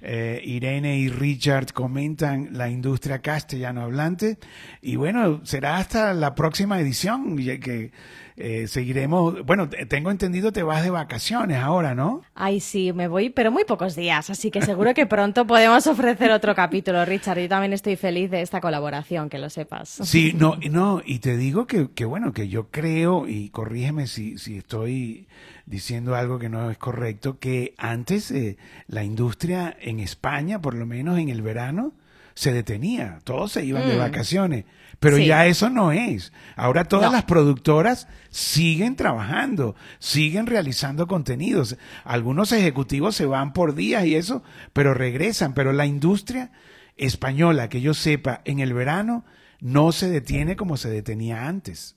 Eh, 0.00 0.40
Irene 0.44 0.98
y 0.98 1.08
Richard 1.08 1.72
comentan 1.72 2.50
la 2.52 2.70
industria 2.70 3.20
castellano 3.20 3.82
hablante. 3.82 4.38
Y 4.80 4.96
bueno, 4.96 5.44
será 5.44 5.78
hasta 5.78 6.14
la 6.14 6.34
próxima 6.34 6.80
edición, 6.80 7.36
que 7.36 7.90
eh, 8.36 8.66
seguiremos. 8.66 9.44
Bueno, 9.46 9.68
tengo 9.88 10.10
entendido 10.10 10.52
te 10.52 10.62
vas 10.62 10.82
de 10.82 10.90
vacaciones 10.90 11.58
ahora, 11.58 11.94
¿no? 11.94 12.22
Ay, 12.34 12.60
sí, 12.60 12.92
me 12.92 13.08
voy, 13.08 13.30
pero 13.30 13.52
muy 13.52 13.64
pocos 13.64 13.94
días, 13.94 14.30
así 14.30 14.50
que 14.50 14.62
seguro 14.62 14.92
que 14.94 15.06
pronto 15.06 15.46
podemos 15.46 15.86
ofrecer 15.86 16.30
otro 16.32 16.54
capítulo, 16.54 17.04
Richard. 17.04 17.38
Yo 17.38 17.48
también 17.48 17.72
estoy 17.72 17.96
feliz 17.96 18.30
de 18.30 18.42
esta 18.42 18.60
colaboración, 18.60 19.28
que 19.28 19.38
lo 19.38 19.50
sepas. 19.50 19.88
Sí, 19.88 20.32
no, 20.36 20.56
no, 20.70 21.00
y 21.04 21.20
te 21.20 21.36
digo 21.36 21.66
que, 21.66 21.90
que 21.90 22.04
bueno, 22.04 22.32
que 22.32 22.48
yo 22.48 22.68
creo, 22.70 23.28
y 23.28 23.50
corrígeme 23.50 24.06
si, 24.06 24.38
si 24.38 24.58
estoy 24.58 25.26
diciendo 25.66 26.14
algo 26.14 26.38
que 26.38 26.48
no 26.48 26.70
es 26.70 26.78
correcto, 26.78 27.38
que 27.38 27.74
antes 27.78 28.30
eh, 28.30 28.56
la 28.86 29.04
industria 29.04 29.76
en 29.80 30.00
España, 30.00 30.60
por 30.60 30.74
lo 30.74 30.86
menos 30.86 31.18
en 31.18 31.28
el 31.28 31.42
verano, 31.42 31.92
se 32.34 32.52
detenía, 32.52 33.20
todos 33.24 33.52
se 33.52 33.64
iban 33.64 33.88
de 33.88 33.96
mm. 33.96 33.98
vacaciones. 33.98 34.64
Pero 35.00 35.18
ya 35.18 35.46
eso 35.46 35.68
no 35.70 35.92
es. 35.92 36.32
Ahora 36.56 36.84
todas 36.84 37.12
las 37.12 37.24
productoras 37.24 38.08
siguen 38.30 38.96
trabajando, 38.96 39.74
siguen 39.98 40.46
realizando 40.46 41.06
contenidos. 41.06 41.76
Algunos 42.04 42.52
ejecutivos 42.52 43.14
se 43.14 43.26
van 43.26 43.52
por 43.52 43.74
días 43.74 44.06
y 44.06 44.14
eso, 44.14 44.42
pero 44.72 44.94
regresan. 44.94 45.52
Pero 45.52 45.72
la 45.72 45.84
industria 45.84 46.52
española, 46.96 47.68
que 47.68 47.80
yo 47.80 47.92
sepa, 47.92 48.40
en 48.44 48.60
el 48.60 48.72
verano 48.72 49.24
no 49.60 49.92
se 49.92 50.08
detiene 50.08 50.56
como 50.56 50.76
se 50.76 50.88
detenía 50.88 51.48
antes. 51.48 51.96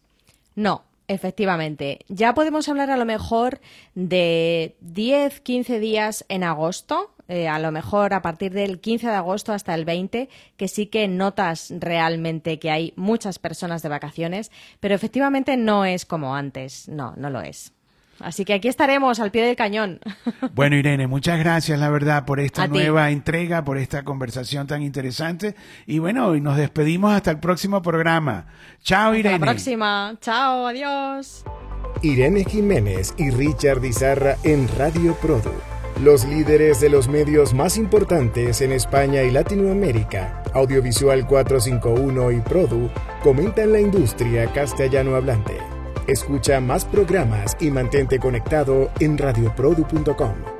No, 0.55 0.83
Efectivamente. 1.07 1.99
Ya 2.09 2.33
podemos 2.33 2.67
hablar 2.67 2.91
a 2.91 2.97
lo 2.97 3.05
mejor 3.05 3.61
de 3.95 4.75
10, 4.81 5.39
15 5.39 5.79
días 5.79 6.25
en 6.27 6.43
agosto, 6.43 7.13
eh, 7.27 7.47
a 7.47 7.59
lo 7.59 7.71
mejor 7.71 8.13
a 8.13 8.21
partir 8.21 8.53
del 8.53 8.79
15 8.79 9.07
de 9.07 9.13
agosto 9.13 9.53
hasta 9.53 9.73
el 9.73 9.85
20, 9.85 10.29
que 10.55 10.67
sí 10.67 10.87
que 10.87 11.07
notas 11.07 11.73
realmente 11.79 12.59
que 12.59 12.71
hay 12.71 12.93
muchas 12.95 13.39
personas 13.39 13.81
de 13.81 13.89
vacaciones, 13.89 14.51
pero 14.79 14.95
efectivamente 14.95 15.57
no 15.57 15.85
es 15.85 16.05
como 16.05 16.35
antes, 16.35 16.87
no, 16.87 17.13
no 17.17 17.29
lo 17.29 17.41
es. 17.41 17.73
Así 18.19 18.45
que 18.45 18.53
aquí 18.53 18.67
estaremos 18.67 19.19
al 19.19 19.31
pie 19.31 19.45
del 19.45 19.55
cañón. 19.55 19.99
Bueno, 20.53 20.75
Irene, 20.75 21.05
muchas 21.07 21.37
gracias, 21.37 21.79
la 21.79 21.89
verdad, 21.89 22.25
por 22.25 22.39
esta 22.39 22.67
nueva 22.67 23.11
entrega, 23.11 23.63
por 23.63 23.77
esta 23.77 24.03
conversación 24.03 24.65
tan 24.65 24.81
interesante. 24.81 25.55
Y 25.85 25.99
bueno, 25.99 26.35
nos 26.35 26.57
despedimos 26.57 27.13
hasta 27.13 27.31
el 27.31 27.39
próximo 27.39 27.81
programa. 27.81 28.47
Chao, 28.81 29.13
Irene. 29.13 29.35
Hasta 29.35 29.45
la 29.45 29.51
próxima. 29.51 30.17
Chao, 30.19 30.67
adiós. 30.67 31.43
Irene 32.01 32.43
Jiménez 32.43 33.13
y 33.17 33.29
Richard 33.29 33.83
Izarra 33.85 34.35
en 34.43 34.67
Radio 34.77 35.15
Produ 35.15 35.76
los 36.01 36.25
líderes 36.25 36.79
de 36.79 36.89
los 36.89 37.07
medios 37.07 37.53
más 37.53 37.77
importantes 37.77 38.61
en 38.61 38.71
España 38.71 39.23
y 39.23 39.31
Latinoamérica, 39.31 40.43
Audiovisual 40.53 41.25
451 41.25 42.31
y 42.31 42.41
Produ, 42.41 42.89
comentan 43.23 43.71
la 43.71 43.79
industria 43.79 44.51
castellano 44.53 45.15
hablante. 45.15 45.57
Escucha 46.07 46.59
más 46.59 46.85
programas 46.85 47.57
y 47.59 47.71
mantente 47.71 48.19
conectado 48.19 48.91
en 48.99 49.17
radioprodu.com. 49.17 50.56